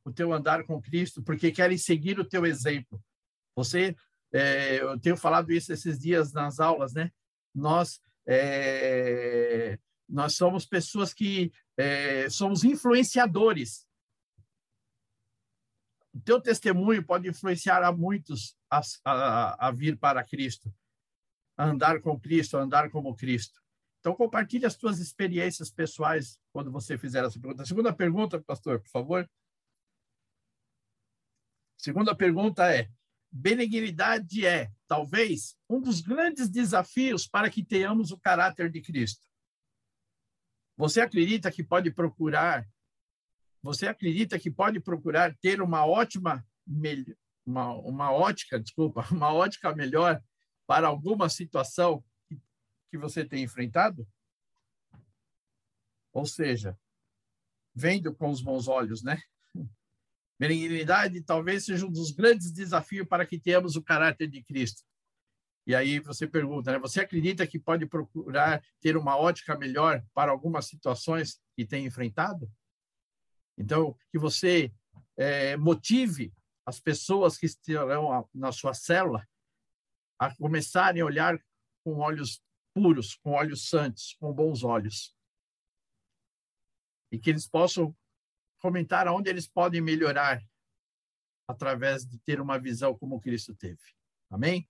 o 0.06 0.12
teu 0.12 0.32
andar 0.32 0.63
com 0.63 0.82
Cristo, 0.82 1.22
porque 1.22 1.52
querem 1.52 1.78
seguir 1.78 2.20
o 2.20 2.28
teu 2.28 2.46
exemplo. 2.46 3.04
Você, 3.56 3.96
é, 4.32 4.82
eu 4.82 5.00
tenho 5.00 5.17
falado 5.17 5.52
isso 5.52 5.74
esses 5.74 6.00
dias 6.00 6.32
nas 6.32 6.60
aulas, 6.60 6.93
né? 6.93 7.12
Nós, 7.54 8.00
é, 8.26 9.78
nós 10.08 10.36
somos 10.36 10.65
pessoas 10.65 11.13
que 11.13 11.52
é, 11.76 12.30
somos 12.30 12.63
influenciadores. 12.63 13.86
O 16.13 16.22
teu 16.22 16.39
testemunho 16.39 17.06
pode 17.06 17.28
influenciar 17.28 17.84
a 17.84 17.91
muitos 17.91 18.56
a, 18.72 18.82
a, 19.04 19.67
a 19.67 19.72
vir 19.72 19.98
para 19.98 20.24
Cristo, 20.24 20.74
a 21.58 21.65
andar 21.65 22.00
com 22.00 22.20
Cristo, 22.20 22.58
a 22.58 22.62
andar 22.62 22.89
como 22.89 23.15
Cristo. 23.15 23.60
Então, 24.00 24.16
compartilhe 24.16 24.66
as 24.66 24.76
tuas 24.76 25.00
experiências 25.00 25.70
pessoais 25.70 26.40
quando 26.54 26.72
você 26.72 26.98
fizer 26.98 27.24
essa 27.24 27.40
pergunta. 27.40 27.64
A 27.64 27.66
segunda 27.66 27.94
pergunta, 27.94 28.42
pastor, 28.42 28.80
por 28.80 28.90
favor. 28.90 29.30
Segunda 31.78 32.16
pergunta 32.16 32.74
é: 32.74 32.90
benignidade 33.32 34.46
é, 34.46 34.72
talvez, 34.88 35.56
um 35.70 35.82
dos 35.82 36.02
grandes 36.02 36.50
desafios 36.50 37.28
para 37.28 37.50
que 37.50 37.64
tenhamos 37.64 38.12
o 38.12 38.20
caráter 38.20 38.72
de 38.72 38.82
Cristo. 38.82 39.26
Você 40.76 41.02
acredita 41.02 41.52
que 41.52 41.64
pode 41.64 41.92
procurar, 41.92 42.68
você 43.62 43.88
acredita 43.88 44.38
que 44.38 44.52
pode 44.52 44.80
procurar 44.80 45.36
ter 45.38 45.62
uma 45.62 45.86
ótima, 45.86 46.46
uma, 47.46 47.74
uma 47.74 48.12
ótica, 48.12 48.60
desculpa, 48.60 49.06
uma 49.12 49.34
ótica 49.34 49.74
melhor 49.76 50.22
para 50.68 50.88
alguma 50.88 51.30
situação 51.30 52.04
que, 52.89 52.97
você 52.97 53.26
tem 53.26 53.43
enfrentado? 53.43 54.08
Ou 56.13 56.26
seja, 56.26 56.78
vendo 57.73 58.13
com 58.13 58.30
os 58.30 58.41
bons 58.41 58.67
olhos, 58.67 59.04
né? 59.04 59.21
Benignidade 60.39 61.21
talvez 61.21 61.65
seja 61.65 61.86
um 61.86 61.91
dos 61.91 62.12
grandes 62.12 62.52
desafios 62.52 63.08
para 63.08 63.26
que 63.26 63.39
tenhamos 63.39 63.76
o 63.76 63.84
caráter 63.84 64.28
de 64.28 64.43
Cristo. 64.43 64.84
E 65.65 65.76
aí 65.76 66.00
você 66.00 66.26
pergunta, 66.26 66.71
né? 66.71 66.80
Você 66.80 67.02
acredita 67.02 67.45
que 67.45 67.60
pode 67.60 67.86
procurar 67.86 68.63
ter 68.80 68.95
uma 68.95 69.17
ótica 69.17 69.58
melhor 69.58 70.04
para 70.13 70.32
algumas 70.32 70.67
situações 70.67 71.41
que 71.56 71.65
tem 71.65 71.86
enfrentado? 71.86 72.50
Então, 73.58 73.97
que 74.12 74.17
você 74.17 74.71
é, 75.17 75.58
motive 75.58 76.34
as 76.65 76.80
pessoas 76.80 77.38
que 77.38 77.45
estarão 77.45 78.30
na 78.34 78.52
sua 78.52 78.73
célula 78.73 79.28
a 80.19 80.34
começarem 80.36 81.02
a 81.02 81.06
olhar 81.06 81.39
com 81.84 81.97
olhos 81.97 82.41
puros, 82.78 83.16
com 83.16 83.32
olhos 83.32 83.70
santos, 83.70 84.16
com 84.20 84.32
bons 84.32 84.63
olhos. 84.63 85.16
E 87.12 87.18
que 87.18 87.32
eles 87.32 87.48
possam 87.48 87.96
comentar 88.60 89.08
onde 89.08 89.32
eles 89.32 89.48
podem 89.48 89.82
melhorar 89.82 90.40
através 91.48 92.06
de 92.06 92.20
ter 92.20 92.40
uma 92.40 92.60
visão 92.60 92.96
como 92.96 93.20
Cristo 93.20 93.56
teve. 93.56 93.82
Amém? 94.30 94.70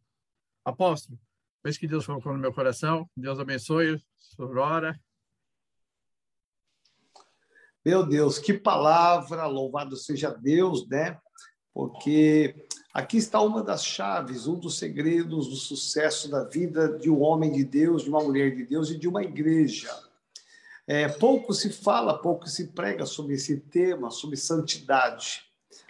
Apóstolo, 0.64 1.20
foi 1.62 1.74
que 1.74 1.88
Deus 1.88 2.06
colocou 2.06 2.32
no 2.32 2.40
meu 2.40 2.54
coração. 2.54 3.10
Deus 3.14 3.40
abençoe. 3.40 4.02
Sorora. 4.18 4.98
Meu 7.84 8.08
Deus, 8.08 8.40
que 8.40 8.54
palavra! 8.54 9.46
Louvado 9.48 9.98
seja 9.98 10.30
Deus, 10.30 10.88
né? 10.88 11.20
Porque 11.74 12.56
aqui 12.98 13.18
está 13.18 13.42
uma 13.42 13.64
das 13.64 13.86
chaves, 13.86 14.48
um 14.48 14.56
dos 14.56 14.78
segredos 14.78 15.48
do 15.48 15.56
sucesso 15.56 16.30
da 16.30 16.44
vida 16.44 16.98
de 16.98 17.10
um 17.10 17.22
homem 17.22 17.52
de 17.52 17.64
Deus, 17.64 18.04
de 18.04 18.10
uma 18.10 18.24
mulher 18.24 18.56
de 18.56 18.66
Deus 18.66 18.90
e 18.90 18.98
de 18.98 19.08
uma 19.08 19.24
igreja 19.24 19.90
é, 20.88 21.10
pouco 21.10 21.54
se 21.54 21.70
fala, 21.70 22.18
pouco 22.18 22.48
se 22.48 22.68
prega 22.68 23.06
sobre 23.06 23.34
esse 23.34 23.58
tema, 23.58 24.10
sobre 24.10 24.38
santidade. 24.38 25.44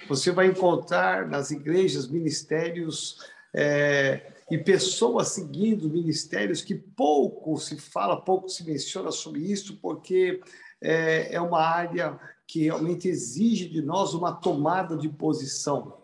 Você 0.10 0.32
vai 0.32 0.48
encontrar 0.48 1.28
nas 1.28 1.52
igrejas 1.52 2.08
ministérios 2.08 3.20
é, 3.54 4.34
e 4.50 4.58
pessoas 4.58 5.30
seguindo 5.30 5.88
ministérios 5.88 6.64
que 6.64 6.74
pouco 6.74 7.58
se 7.60 7.78
fala, 7.78 8.20
pouco 8.20 8.50
se 8.50 8.64
menciona 8.64 9.12
sobre 9.12 9.42
isso, 9.42 9.78
porque 9.78 10.42
é, 10.82 11.36
é 11.36 11.40
uma 11.40 11.62
área 11.62 12.20
que 12.48 12.64
realmente 12.64 13.08
exige 13.08 13.70
de 13.70 13.82
nós 13.84 14.16
uma 14.16 14.34
tomada 14.34 14.98
de 14.98 15.10
posição. 15.10 15.97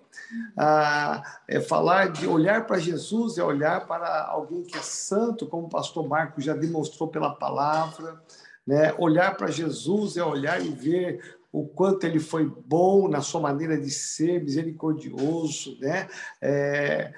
Ah, 0.57 1.39
é 1.47 1.59
falar 1.59 2.11
de 2.11 2.27
olhar 2.27 2.65
para 2.65 2.79
Jesus, 2.79 3.37
é 3.37 3.43
olhar 3.43 3.85
para 3.87 4.25
alguém 4.27 4.63
que 4.63 4.77
é 4.77 4.81
santo, 4.81 5.47
como 5.47 5.67
o 5.67 5.69
pastor 5.69 6.07
Marcos 6.07 6.43
já 6.43 6.53
demonstrou 6.53 7.09
pela 7.09 7.35
palavra, 7.35 8.21
né? 8.65 8.93
Olhar 8.97 9.35
para 9.35 9.51
Jesus 9.51 10.17
é 10.17 10.23
olhar 10.23 10.63
e 10.63 10.69
ver 10.69 11.37
o 11.51 11.67
quanto 11.67 12.05
ele 12.05 12.19
foi 12.19 12.45
bom 12.45 13.07
na 13.07 13.21
sua 13.21 13.39
maneira 13.39 13.77
de 13.77 13.91
ser, 13.91 14.43
misericordioso, 14.43 15.77
né? 15.79 16.07
É, 16.41 17.13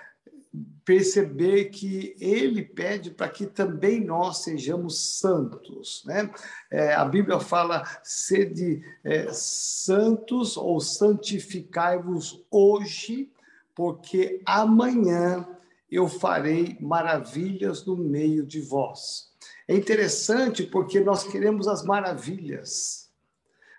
perceber 0.83 1.65
que 1.65 2.15
ele 2.19 2.61
pede 2.61 3.09
para 3.09 3.27
que 3.27 3.47
também 3.47 4.03
nós 4.05 4.43
sejamos 4.43 4.99
santos, 5.19 6.03
né? 6.05 6.31
É, 6.71 6.93
a 6.93 7.03
Bíblia 7.03 7.39
fala 7.39 7.83
sede 8.03 8.83
é, 9.03 9.27
santos 9.31 10.55
ou 10.55 10.79
santificai-vos 10.79 12.45
hoje, 12.51 13.31
porque 13.73 14.41
amanhã 14.45 15.47
eu 15.91 16.07
farei 16.07 16.77
maravilhas 16.79 17.85
no 17.85 17.97
meio 17.97 18.45
de 18.45 18.61
vós. 18.61 19.31
É 19.67 19.75
interessante 19.75 20.63
porque 20.63 20.99
nós 20.99 21.23
queremos 21.23 21.67
as 21.67 21.83
maravilhas, 21.83 23.09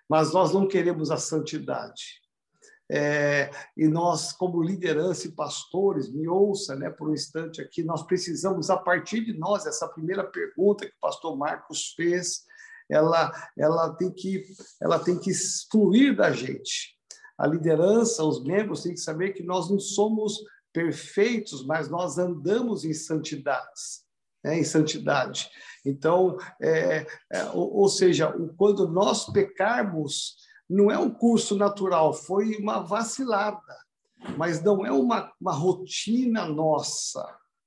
mas 0.08 0.32
nós 0.32 0.52
não 0.52 0.66
queremos 0.66 1.10
a 1.10 1.16
santidade. 1.16 2.20
É, 2.90 3.50
e 3.76 3.88
nós, 3.88 4.32
como 4.32 4.62
liderança 4.62 5.26
e 5.26 5.32
pastores, 5.32 6.10
me 6.12 6.28
ouça 6.28 6.76
né, 6.76 6.88
por 6.88 7.08
um 7.08 7.14
instante 7.14 7.60
aqui, 7.60 7.82
nós 7.82 8.04
precisamos, 8.04 8.70
a 8.70 8.76
partir 8.76 9.24
de 9.24 9.36
nós, 9.36 9.66
essa 9.66 9.88
primeira 9.88 10.24
pergunta 10.24 10.86
que 10.86 10.92
o 10.92 11.00
pastor 11.00 11.36
Marcos 11.36 11.92
fez, 11.96 12.44
ela, 12.88 13.32
ela, 13.58 13.94
tem, 13.94 14.12
que, 14.12 14.44
ela 14.80 14.98
tem 14.98 15.18
que 15.18 15.32
fluir 15.70 16.14
da 16.14 16.30
gente. 16.30 16.96
A 17.36 17.46
liderança, 17.46 18.24
os 18.24 18.42
membros 18.42 18.82
têm 18.82 18.94
que 18.94 19.00
saber 19.00 19.32
que 19.32 19.42
nós 19.42 19.68
não 19.68 19.80
somos 19.80 20.38
perfeitos, 20.72 21.66
mas 21.66 21.88
nós 21.88 22.18
andamos 22.18 22.84
em 22.84 22.94
santidades, 22.94 24.04
né, 24.44 24.58
em 24.58 24.64
santidade. 24.64 25.50
Então, 25.84 26.38
é, 26.62 27.06
é, 27.32 27.44
ou, 27.52 27.78
ou 27.78 27.88
seja, 27.88 28.32
quando 28.56 28.88
nós 28.88 29.26
pecarmos, 29.32 30.36
não 30.68 30.90
é 30.90 30.98
um 30.98 31.10
curso 31.10 31.56
natural, 31.56 32.12
foi 32.12 32.56
uma 32.56 32.80
vacilada, 32.80 33.60
mas 34.36 34.62
não 34.62 34.84
é 34.84 34.90
uma, 34.90 35.32
uma 35.40 35.52
rotina 35.52 36.46
nossa. 36.46 37.24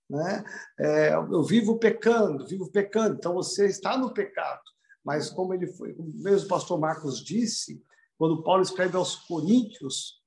Né? 0.10 0.44
É, 0.80 1.14
eu 1.14 1.44
vivo 1.44 1.78
pecando, 1.78 2.46
vivo 2.46 2.70
pecando, 2.72 3.16
então 3.16 3.34
você 3.34 3.68
está 3.68 3.98
no 3.98 4.14
pecado. 4.14 4.62
Mas 5.04 5.30
como 5.30 5.54
ele 5.54 5.68
foi, 5.68 5.94
como 5.94 6.12
mesmo 6.16 6.46
o 6.46 6.50
pastor 6.50 6.80
Marcos 6.80 7.24
disse, 7.24 7.82
quando 8.18 8.44
Paulo 8.44 8.62
escreve 8.62 8.98
aos 8.98 9.16
Coríntios, 9.16 10.20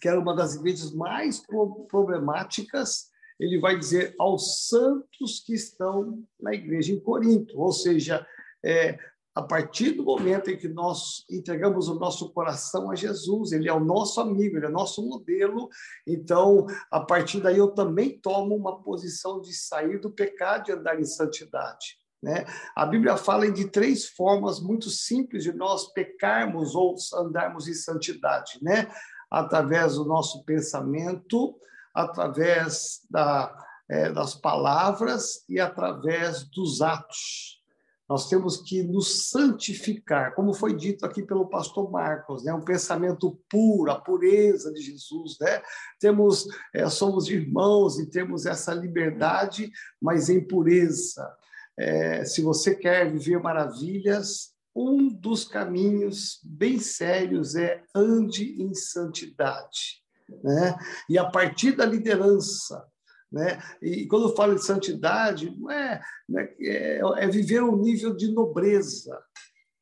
que 0.00 0.08
era 0.08 0.18
uma 0.18 0.34
das 0.34 0.54
igrejas 0.54 0.92
mais 0.92 1.42
problemáticas, 1.88 3.10
ele 3.38 3.58
vai 3.58 3.78
dizer 3.78 4.14
aos 4.18 4.68
santos 4.68 5.40
que 5.44 5.54
estão 5.54 6.22
na 6.40 6.54
igreja 6.54 6.92
em 6.92 7.00
Corinto, 7.00 7.58
ou 7.58 7.72
seja, 7.72 8.26
é, 8.64 8.98
a 9.34 9.42
partir 9.42 9.92
do 9.92 10.04
momento 10.04 10.50
em 10.50 10.56
que 10.56 10.68
nós 10.68 11.24
entregamos 11.30 11.88
o 11.88 11.94
nosso 11.94 12.30
coração 12.32 12.90
a 12.90 12.96
Jesus, 12.96 13.52
ele 13.52 13.68
é 13.68 13.72
o 13.72 13.84
nosso 13.84 14.20
amigo, 14.20 14.56
ele 14.56 14.66
é 14.66 14.68
o 14.68 14.72
nosso 14.72 15.06
modelo, 15.06 15.68
então, 16.06 16.66
a 16.90 17.00
partir 17.00 17.40
daí 17.40 17.58
eu 17.58 17.68
também 17.68 18.18
tomo 18.18 18.56
uma 18.56 18.82
posição 18.82 19.40
de 19.40 19.54
sair 19.54 20.00
do 20.00 20.10
pecado 20.10 20.68
e 20.68 20.72
andar 20.72 20.98
em 20.98 21.04
santidade. 21.04 21.98
Né? 22.22 22.44
A 22.76 22.84
Bíblia 22.84 23.16
fala 23.16 23.50
de 23.50 23.68
três 23.68 24.06
formas 24.06 24.60
muito 24.60 24.90
simples 24.90 25.42
de 25.42 25.52
nós 25.52 25.92
pecarmos 25.92 26.74
ou 26.74 26.96
andarmos 27.14 27.66
em 27.68 27.74
santidade, 27.74 28.58
né? 28.60 28.90
através 29.30 29.94
do 29.94 30.04
nosso 30.04 30.44
pensamento, 30.44 31.56
através 31.94 33.00
da, 33.08 33.56
é, 33.88 34.10
das 34.10 34.34
palavras 34.34 35.44
e 35.48 35.60
através 35.60 36.44
dos 36.44 36.82
atos. 36.82 37.59
Nós 38.10 38.28
temos 38.28 38.56
que 38.56 38.82
nos 38.82 39.28
santificar, 39.28 40.34
como 40.34 40.52
foi 40.52 40.76
dito 40.76 41.06
aqui 41.06 41.22
pelo 41.22 41.48
pastor 41.48 41.88
Marcos, 41.92 42.42
né? 42.42 42.52
um 42.52 42.64
pensamento 42.64 43.40
puro, 43.48 43.88
a 43.92 44.00
pureza 44.00 44.72
de 44.72 44.82
Jesus. 44.82 45.38
Né? 45.40 45.62
Temos, 46.00 46.44
é, 46.74 46.88
somos 46.88 47.28
irmãos 47.28 48.00
e 48.00 48.10
temos 48.10 48.46
essa 48.46 48.74
liberdade, 48.74 49.70
mas 50.02 50.28
em 50.28 50.44
pureza. 50.44 51.24
É, 51.78 52.24
se 52.24 52.42
você 52.42 52.74
quer 52.74 53.12
viver 53.12 53.40
maravilhas, 53.40 54.54
um 54.74 55.06
dos 55.06 55.44
caminhos 55.44 56.40
bem 56.42 56.80
sérios 56.80 57.54
é 57.54 57.80
ande 57.94 58.60
em 58.60 58.74
santidade. 58.74 60.02
Né? 60.42 60.76
E 61.08 61.16
a 61.16 61.30
partir 61.30 61.76
da 61.76 61.86
liderança, 61.86 62.84
né? 63.30 63.62
E 63.80 64.06
quando 64.06 64.28
eu 64.28 64.34
falo 64.34 64.54
de 64.54 64.64
santidade, 64.64 65.54
não 65.56 65.70
é, 65.70 66.02
não 66.28 66.40
é, 66.40 66.54
é, 66.60 67.00
é 67.18 67.28
viver 67.28 67.62
um 67.62 67.76
nível 67.76 68.14
de 68.14 68.32
nobreza, 68.32 69.16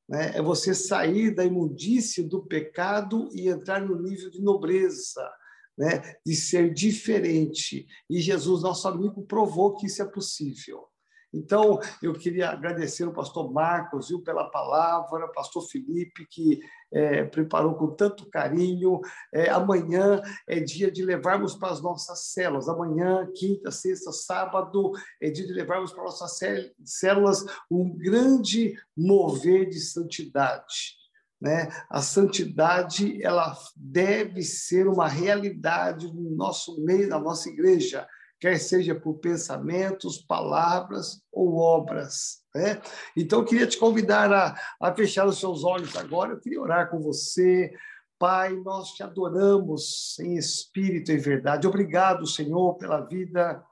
né? 0.09 0.33
é 0.37 0.43
você 0.43 0.75
sair 0.75 1.35
da 1.35 1.45
imundície 1.45 2.23
do 2.23 2.45
pecado 2.45 3.29
e 3.33 3.49
entrar 3.49 3.81
no 3.81 4.01
nível 4.01 4.31
de 4.31 4.43
nobreza, 4.43 5.29
né? 5.77 6.17
de 6.25 6.37
ser 6.37 6.73
diferente. 6.73 7.87
E 8.09 8.21
Jesus, 8.21 8.63
nosso 8.63 8.87
amigo, 8.87 9.23
provou 9.23 9.77
que 9.77 9.87
isso 9.87 10.03
é 10.03 10.07
possível. 10.07 10.87
Então, 11.33 11.79
eu 12.03 12.15
queria 12.15 12.51
agradecer 12.51 13.05
o 13.05 13.13
pastor 13.13 13.53
Marcos 13.53 14.09
viu, 14.09 14.23
pela 14.23 14.51
palavra, 14.51 15.29
pastor 15.29 15.63
Felipe, 15.69 16.27
que 16.27 16.61
é, 16.91 17.25
preparou 17.25 17.75
com 17.75 17.95
tanto 17.95 18.29
carinho. 18.31 19.01
É, 19.33 19.51
amanhã 19.51 20.23
é 20.47 20.59
dia 20.59 20.91
de 20.91 21.05
levarmos 21.05 21.55
para 21.55 21.71
as 21.71 21.83
nossas 21.83 22.33
células. 22.33 22.69
Amanhã, 22.69 23.29
quinta, 23.35 23.71
sexta, 23.71 24.11
sábado, 24.11 24.93
é 25.21 25.31
dia 25.31 25.47
de 25.47 25.53
levarmos 25.53 25.93
para 25.93 26.05
as 26.05 26.21
nossas 26.21 26.39
células 26.85 27.45
um 27.71 27.95
grande 27.95 28.75
mover 28.97 29.69
de 29.69 29.81
santidade. 29.81 30.97
Né? 31.41 31.69
A 31.91 32.01
santidade 32.01 33.23
ela 33.23 33.57
deve 33.77 34.43
ser 34.43 34.89
uma 34.89 35.07
realidade 35.07 36.13
no 36.13 36.31
nosso 36.35 36.83
meio, 36.83 37.09
na 37.09 37.19
nossa 37.19 37.49
igreja 37.49 38.09
quer 38.41 38.59
seja 38.59 38.95
por 38.95 39.15
pensamentos, 39.15 40.19
palavras 40.19 41.21
ou 41.33 41.57
obras. 41.57 42.43
Né? 42.55 42.81
Então, 43.17 43.41
eu 43.41 43.45
queria 43.45 43.67
te 43.67 43.79
convidar 43.79 44.33
a, 44.33 44.55
a 44.81 44.95
fechar 44.95 45.27
os 45.27 45.39
seus 45.39 45.65
olhos 45.65 45.97
agora, 45.97 46.33
eu 46.33 46.41
queria 46.41 46.61
orar 46.61 46.91
com 46.91 47.01
você. 47.01 47.73
Pai, 48.19 48.53
nós 48.65 48.93
te 48.93 49.03
adoramos 49.03 50.19
em 50.19 50.37
espírito 50.37 51.13
e 51.13 51.17
verdade. 51.17 51.69
Obrigado, 51.69 52.27
Senhor, 52.27 52.75
pela 52.75 53.01
vida 53.01 53.65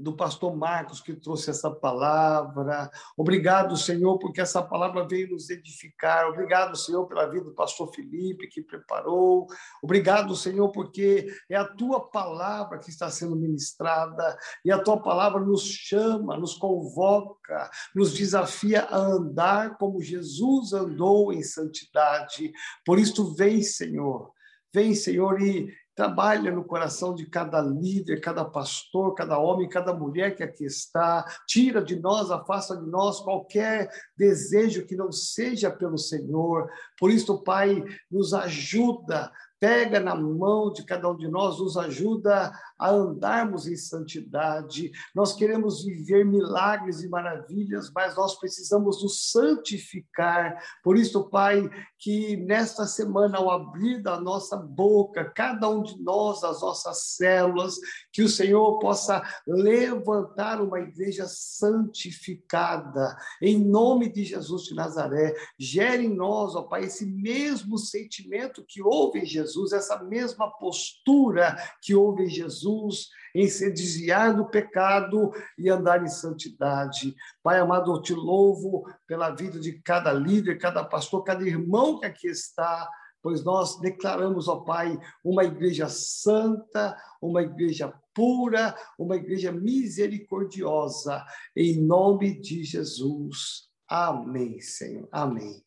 do 0.00 0.16
pastor 0.16 0.56
Marcos 0.56 1.00
que 1.00 1.14
trouxe 1.14 1.50
essa 1.50 1.70
palavra. 1.70 2.90
Obrigado, 3.16 3.76
Senhor, 3.76 4.18
porque 4.18 4.40
essa 4.40 4.62
palavra 4.62 5.06
veio 5.06 5.30
nos 5.30 5.50
edificar. 5.50 6.28
Obrigado, 6.28 6.76
Senhor, 6.76 7.06
pela 7.06 7.26
vida 7.26 7.44
do 7.44 7.54
pastor 7.54 7.92
Felipe 7.94 8.48
que 8.48 8.62
preparou. 8.62 9.46
Obrigado, 9.82 10.34
Senhor, 10.34 10.70
porque 10.70 11.28
é 11.48 11.56
a 11.56 11.64
tua 11.64 12.00
palavra 12.00 12.78
que 12.78 12.90
está 12.90 13.10
sendo 13.10 13.36
ministrada 13.36 14.36
e 14.64 14.72
a 14.72 14.82
tua 14.82 15.00
palavra 15.00 15.40
nos 15.40 15.62
chama, 15.62 16.36
nos 16.36 16.54
convoca, 16.54 17.70
nos 17.94 18.14
desafia 18.14 18.82
a 18.84 18.96
andar 18.96 19.76
como 19.76 20.02
Jesus 20.02 20.72
andou 20.72 21.32
em 21.32 21.42
santidade. 21.42 22.52
Por 22.84 22.98
isso, 22.98 23.34
vem, 23.34 23.62
Senhor. 23.62 24.32
Vem, 24.72 24.94
Senhor, 24.94 25.42
e 25.42 25.68
Trabalha 25.94 26.50
no 26.50 26.64
coração 26.64 27.14
de 27.14 27.26
cada 27.26 27.60
líder, 27.60 28.20
cada 28.20 28.44
pastor, 28.44 29.14
cada 29.14 29.38
homem, 29.38 29.68
cada 29.68 29.92
mulher 29.92 30.34
que 30.34 30.42
aqui 30.42 30.64
está. 30.64 31.24
Tira 31.46 31.82
de 31.82 31.96
nós, 31.96 32.30
afasta 32.30 32.76
de 32.76 32.88
nós 32.88 33.20
qualquer 33.20 33.90
desejo 34.16 34.86
que 34.86 34.96
não 34.96 35.12
seja 35.12 35.70
pelo 35.70 35.98
Senhor. 35.98 36.70
Por 36.98 37.10
isso, 37.10 37.42
Pai, 37.42 37.84
nos 38.10 38.32
ajuda 38.32 39.30
pega 39.60 40.00
na 40.00 40.14
mão 40.14 40.72
de 40.72 40.82
cada 40.84 41.10
um 41.10 41.16
de 41.16 41.28
nós, 41.28 41.58
nos 41.60 41.76
ajuda 41.76 42.50
a 42.78 42.90
andarmos 42.90 43.66
em 43.68 43.76
santidade. 43.76 44.90
Nós 45.14 45.34
queremos 45.34 45.84
viver 45.84 46.24
milagres 46.24 47.02
e 47.02 47.08
maravilhas, 47.08 47.92
mas 47.94 48.16
nós 48.16 48.38
precisamos 48.38 49.02
nos 49.02 49.30
santificar. 49.30 50.58
Por 50.82 50.96
isso, 50.96 51.28
Pai, 51.28 51.68
que 51.98 52.38
nesta 52.38 52.86
semana, 52.86 53.36
ao 53.36 53.50
abrir 53.50 54.02
da 54.02 54.18
nossa 54.18 54.56
boca, 54.56 55.30
cada 55.30 55.68
um 55.68 55.82
de 55.82 56.02
nós, 56.02 56.42
as 56.42 56.62
nossas 56.62 57.16
células, 57.16 57.76
que 58.10 58.22
o 58.22 58.28
Senhor 58.28 58.78
possa 58.78 59.22
levantar 59.46 60.62
uma 60.62 60.80
igreja 60.80 61.26
santificada, 61.28 63.14
em 63.42 63.58
nome 63.62 64.10
de 64.10 64.24
Jesus 64.24 64.62
de 64.62 64.74
Nazaré. 64.74 65.34
Gere 65.58 66.06
em 66.06 66.14
nós, 66.14 66.54
ó 66.54 66.62
Pai, 66.62 66.84
esse 66.84 67.04
mesmo 67.04 67.76
sentimento 67.76 68.64
que 68.66 68.80
houve 68.80 69.18
em 69.20 69.26
Jesus, 69.26 69.49
essa 69.72 70.02
mesma 70.02 70.50
postura 70.58 71.56
que 71.82 71.94
houve 71.94 72.24
em 72.24 72.28
Jesus, 72.28 73.08
em 73.34 73.48
se 73.48 73.70
desviar 73.70 74.34
do 74.34 74.48
pecado 74.48 75.30
e 75.58 75.68
andar 75.68 76.02
em 76.02 76.08
santidade. 76.08 77.14
Pai 77.42 77.58
amado, 77.58 77.92
eu 77.92 78.02
te 78.02 78.14
louvo 78.14 78.84
pela 79.06 79.30
vida 79.30 79.58
de 79.58 79.80
cada 79.82 80.12
líder, 80.12 80.58
cada 80.58 80.84
pastor, 80.84 81.22
cada 81.22 81.46
irmão 81.46 81.98
que 81.98 82.06
aqui 82.06 82.28
está, 82.28 82.88
pois 83.22 83.44
nós 83.44 83.78
declaramos, 83.80 84.48
ó 84.48 84.56
Pai, 84.56 84.98
uma 85.24 85.44
igreja 85.44 85.88
santa, 85.88 86.96
uma 87.20 87.42
igreja 87.42 87.92
pura, 88.14 88.76
uma 88.98 89.16
igreja 89.16 89.52
misericordiosa, 89.52 91.24
em 91.56 91.80
nome 91.80 92.40
de 92.40 92.64
Jesus. 92.64 93.68
Amém, 93.88 94.60
Senhor. 94.60 95.08
Amém. 95.10 95.62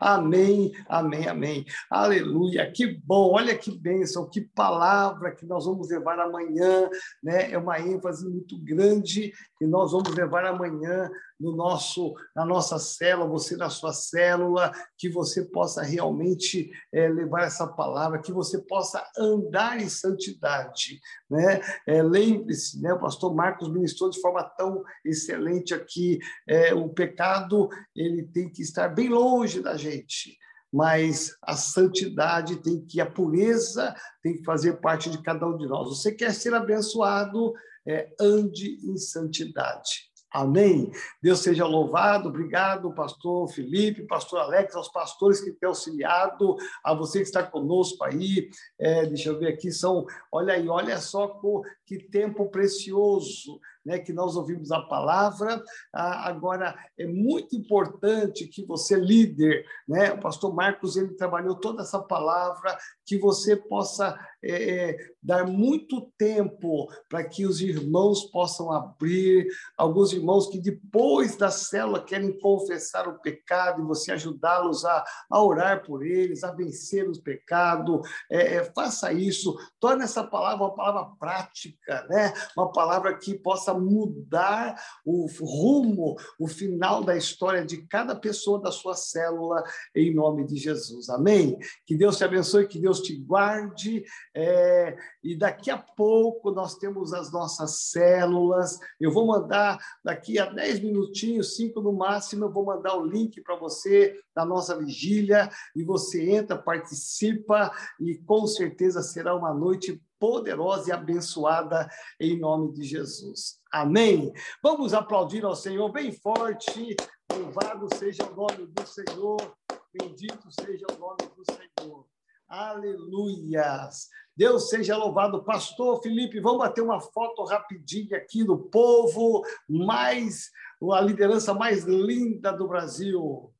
Amém, 0.00 0.72
amém, 0.88 1.28
amém. 1.28 1.64
Aleluia, 1.90 2.70
que 2.70 2.86
bom, 2.86 3.32
olha 3.32 3.56
que 3.56 3.70
bênção, 3.70 4.28
que 4.28 4.40
palavra 4.40 5.34
que 5.34 5.46
nós 5.46 5.64
vamos 5.64 5.90
levar 5.90 6.18
amanhã, 6.18 6.88
né? 7.22 7.52
É 7.52 7.58
uma 7.58 7.78
ênfase 7.78 8.28
muito 8.28 8.58
grande 8.58 9.32
que 9.62 9.66
nós 9.68 9.92
vamos 9.92 10.12
levar 10.12 10.44
amanhã 10.44 11.08
no 11.38 11.54
nosso, 11.54 12.16
na 12.34 12.44
nossa 12.44 12.80
célula, 12.80 13.28
você 13.28 13.56
na 13.56 13.70
sua 13.70 13.92
célula, 13.92 14.72
que 14.98 15.08
você 15.08 15.44
possa 15.44 15.82
realmente 15.82 16.72
é, 16.92 17.08
levar 17.08 17.44
essa 17.44 17.64
palavra, 17.64 18.20
que 18.20 18.32
você 18.32 18.58
possa 18.58 19.06
andar 19.16 19.80
em 19.80 19.88
santidade. 19.88 21.00
Né? 21.30 21.60
É, 21.86 22.02
Lembre-se, 22.02 22.82
né? 22.82 22.92
o 22.92 22.98
pastor 22.98 23.32
Marcos 23.36 23.72
ministrou 23.72 24.10
de 24.10 24.20
forma 24.20 24.42
tão 24.42 24.82
excelente 25.04 25.72
aqui, 25.72 26.18
é, 26.48 26.74
o 26.74 26.88
pecado 26.88 27.68
ele 27.94 28.24
tem 28.24 28.50
que 28.50 28.62
estar 28.62 28.88
bem 28.88 29.08
longe 29.08 29.60
da 29.60 29.76
gente. 29.76 30.36
mas 30.72 31.36
a 31.42 31.54
santidade 31.54 32.56
tem 32.56 32.80
que, 32.80 33.00
a 33.00 33.06
pureza 33.06 33.94
tem 34.22 34.38
que 34.38 34.42
fazer 34.42 34.80
parte 34.80 35.10
de 35.10 35.22
cada 35.22 35.46
um 35.46 35.56
de 35.56 35.66
nós. 35.66 35.88
Você 35.90 36.10
quer 36.10 36.32
ser 36.32 36.54
abençoado, 36.54 37.52
é, 37.86 38.08
ande 38.20 38.78
em 38.84 38.96
santidade. 38.96 40.12
Amém. 40.32 40.90
Deus 41.22 41.40
seja 41.40 41.66
louvado. 41.66 42.30
Obrigado, 42.30 42.94
pastor 42.94 43.48
Felipe, 43.48 44.06
pastor 44.06 44.40
Alex, 44.40 44.74
aos 44.74 44.88
pastores 44.88 45.40
que 45.40 45.52
têm 45.52 45.68
auxiliado, 45.68 46.56
a 46.82 46.94
você 46.94 47.18
que 47.18 47.26
está 47.26 47.42
conosco 47.42 48.02
aí. 48.02 48.48
É, 48.78 49.04
deixa 49.04 49.28
eu 49.28 49.38
ver 49.38 49.48
aqui, 49.48 49.70
são. 49.70 50.06
Olha 50.32 50.54
aí, 50.54 50.66
olha 50.68 50.98
só 50.98 51.38
que 51.84 51.98
tempo 51.98 52.48
precioso 52.48 53.60
né, 53.84 53.98
que 53.98 54.12
nós 54.12 54.36
ouvimos 54.36 54.70
a 54.70 54.80
palavra. 54.82 55.62
Ah, 55.92 56.28
agora, 56.28 56.74
é 56.98 57.06
muito 57.06 57.56
importante 57.56 58.46
que 58.46 58.64
você, 58.64 58.96
líder, 58.96 59.64
né, 59.88 60.12
o 60.12 60.20
pastor 60.20 60.54
Marcos, 60.54 60.96
ele 60.96 61.14
trabalhou 61.14 61.56
toda 61.56 61.82
essa 61.82 62.00
palavra, 62.00 62.76
que 63.04 63.18
você 63.18 63.56
possa 63.56 64.18
é, 64.42 64.90
é 64.90 64.96
dar 65.22 65.46
muito 65.46 66.10
tempo 66.18 66.88
para 67.08 67.22
que 67.22 67.46
os 67.46 67.60
irmãos 67.60 68.24
possam 68.24 68.72
abrir, 68.72 69.46
alguns 69.78 70.12
irmãos 70.12 70.48
que 70.48 70.58
depois 70.58 71.36
da 71.36 71.50
célula 71.50 72.02
querem 72.02 72.36
confessar 72.40 73.06
o 73.06 73.20
pecado 73.20 73.82
e 73.82 73.86
você 73.86 74.12
ajudá-los 74.12 74.84
a, 74.84 75.04
a 75.30 75.42
orar 75.42 75.84
por 75.84 76.04
eles, 76.04 76.42
a 76.42 76.50
vencer 76.50 77.08
os 77.08 77.18
pecados. 77.18 78.00
É, 78.30 78.56
é, 78.56 78.64
faça 78.72 79.12
isso, 79.12 79.56
torne 79.78 80.02
essa 80.02 80.24
palavra 80.24 80.64
uma 80.64 80.74
palavra 80.74 81.14
prática, 81.18 82.06
né? 82.08 82.32
uma 82.56 82.72
palavra 82.72 83.16
que 83.16 83.34
possa 83.34 83.71
possa 83.72 83.78
mudar 83.78 84.76
o 85.04 85.26
rumo, 85.40 86.16
o 86.38 86.46
final 86.46 87.02
da 87.02 87.16
história 87.16 87.64
de 87.64 87.86
cada 87.86 88.14
pessoa 88.14 88.60
da 88.60 88.70
sua 88.70 88.94
célula, 88.94 89.62
em 89.94 90.14
nome 90.14 90.46
de 90.46 90.56
Jesus. 90.56 91.08
Amém? 91.08 91.58
Que 91.86 91.96
Deus 91.96 92.16
te 92.16 92.24
abençoe, 92.24 92.68
que 92.68 92.78
Deus 92.78 93.00
te 93.00 93.16
guarde. 93.16 94.04
É, 94.34 94.96
e 95.22 95.36
daqui 95.36 95.70
a 95.70 95.78
pouco 95.78 96.50
nós 96.50 96.76
temos 96.76 97.12
as 97.12 97.32
nossas 97.32 97.90
células. 97.90 98.78
Eu 99.00 99.10
vou 99.10 99.26
mandar, 99.26 99.78
daqui 100.04 100.38
a 100.38 100.46
10 100.46 100.80
minutinhos, 100.80 101.56
5 101.56 101.80
no 101.80 101.92
máximo, 101.92 102.44
eu 102.44 102.52
vou 102.52 102.64
mandar 102.64 102.96
o 102.96 103.04
link 103.04 103.40
para 103.42 103.56
você 103.56 104.18
da 104.34 104.44
nossa 104.44 104.76
vigília 104.78 105.50
e 105.76 105.84
você 105.84 106.30
entra, 106.30 106.56
participa 106.56 107.70
e 108.00 108.16
com 108.18 108.46
certeza 108.46 109.02
será 109.02 109.34
uma 109.34 109.52
noite 109.52 110.00
poderosa 110.22 110.88
e 110.88 110.92
abençoada 110.92 111.88
em 112.20 112.38
nome 112.38 112.72
de 112.72 112.84
Jesus. 112.84 113.58
Amém. 113.72 114.32
Vamos 114.62 114.94
aplaudir 114.94 115.44
ao 115.44 115.56
Senhor 115.56 115.90
bem 115.90 116.12
forte. 116.12 116.94
Louvado 117.32 117.88
seja 117.96 118.22
o 118.30 118.36
nome 118.36 118.68
do 118.68 118.86
Senhor. 118.86 119.56
Bendito 119.92 120.48
seja 120.52 120.86
o 120.92 120.96
nome 120.96 121.28
do 121.36 121.44
Senhor. 121.52 122.06
Aleluias. 122.48 124.06
Deus 124.36 124.68
seja 124.68 124.96
louvado. 124.96 125.42
Pastor 125.42 126.00
Felipe, 126.00 126.38
vamos 126.38 126.58
bater 126.58 126.82
uma 126.82 127.00
foto 127.00 127.42
rapidinho 127.42 128.14
aqui 128.14 128.44
do 128.44 128.56
povo, 128.56 129.42
mais 129.68 130.52
a 130.92 131.00
liderança 131.00 131.52
mais 131.52 131.82
linda 131.82 132.52
do 132.52 132.68
Brasil. 132.68 133.52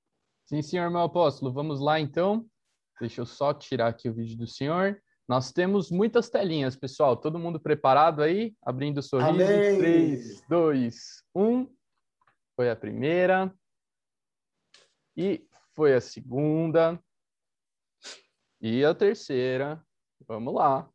Sim, 0.47 0.63
senhor 0.63 0.89
meu 0.93 1.01
apóstolo. 1.01 1.53
Vamos 1.53 1.81
lá 1.81 1.99
então. 1.99 2.47
Deixa 3.01 3.21
eu 3.21 3.27
só 3.27 3.53
tirar 3.53 3.89
aqui 3.89 4.09
o 4.09 4.15
vídeo 4.15 4.39
do 4.39 4.47
senhor. 4.47 5.03
Nós 5.33 5.51
temos 5.51 5.91
muitas 5.91 6.29
telinhas, 6.29 6.77
pessoal. 6.77 7.17
Todo 7.17 7.39
mundo 7.39 7.59
preparado 7.59 8.23
aí? 8.23 8.55
Abrindo 8.61 8.99
o 8.99 9.03
sorriso. 9.03 9.31
Amém. 9.31 9.79
3, 9.79 10.43
2, 10.47 11.25
1. 11.35 11.75
Foi 12.55 12.69
a 12.69 12.77
primeira. 12.77 13.51
E 15.17 15.43
foi 15.75 15.95
a 15.95 16.03
segunda. 16.03 17.03
E 18.61 18.85
a 18.85 18.95
terceira. 18.95 19.83
Vamos 20.29 20.53
lá. 20.53 20.87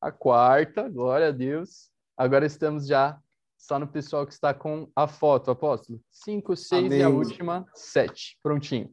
A 0.00 0.10
quarta, 0.10 0.88
glória 0.88 1.28
a 1.28 1.30
Deus. 1.30 1.90
Agora 2.16 2.46
estamos 2.46 2.86
já 2.86 3.20
só 3.58 3.78
no 3.78 3.86
pessoal 3.86 4.26
que 4.26 4.32
está 4.32 4.54
com 4.54 4.90
a 4.96 5.06
foto, 5.06 5.50
apóstolo. 5.50 6.00
Cinco, 6.10 6.56
seis 6.56 6.86
Amém. 6.86 7.00
e 7.00 7.02
a 7.02 7.10
última, 7.10 7.66
sete. 7.74 8.38
Prontinho. 8.42 8.90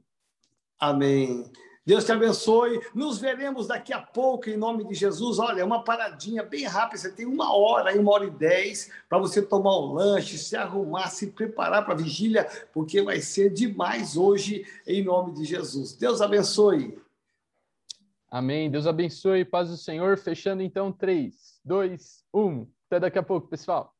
Amém. 0.78 1.50
Deus 1.86 2.06
te 2.06 2.12
abençoe. 2.12 2.80
Nos 2.94 3.18
veremos 3.18 3.68
daqui 3.68 3.92
a 3.92 4.00
pouco, 4.00 4.50
em 4.50 4.58
nome 4.58 4.84
de 4.84 4.94
Jesus. 4.94 5.40
Olha, 5.40 5.66
uma 5.66 5.84
paradinha 5.84 6.44
bem 6.44 6.66
rápida. 6.66 6.98
Você 6.98 7.12
tem 7.12 7.26
uma 7.26 7.56
hora, 7.56 8.00
uma 8.00 8.12
hora 8.12 8.26
e 8.26 8.30
dez, 8.30 8.92
para 9.10 9.18
você 9.18 9.42
tomar 9.42 9.78
um 9.80 9.94
lanche, 9.94 10.38
se 10.38 10.56
arrumar, 10.56 11.08
se 11.10 11.28
preparar 11.28 11.84
para 11.84 11.96
a 11.96 11.98
vigília, 11.98 12.48
porque 12.72 13.02
vai 13.02 13.20
ser 13.20 13.52
demais 13.52 14.16
hoje, 14.16 14.66
em 14.86 15.04
nome 15.04 15.34
de 15.34 15.44
Jesus. 15.44 15.94
Deus 15.94 16.22
abençoe. 16.22 16.98
Amém. 18.30 18.70
Deus 18.70 18.86
abençoe. 18.86 19.44
Paz 19.44 19.70
do 19.70 19.78
Senhor. 19.78 20.18
Fechando 20.18 20.62
então, 20.62 20.92
três, 20.92 21.60
dois, 21.66 22.24
um. 22.34 22.68
Até 22.88 23.00
daqui 23.00 23.18
a 23.18 23.24
pouco, 23.24 23.48
pessoal. 23.48 23.96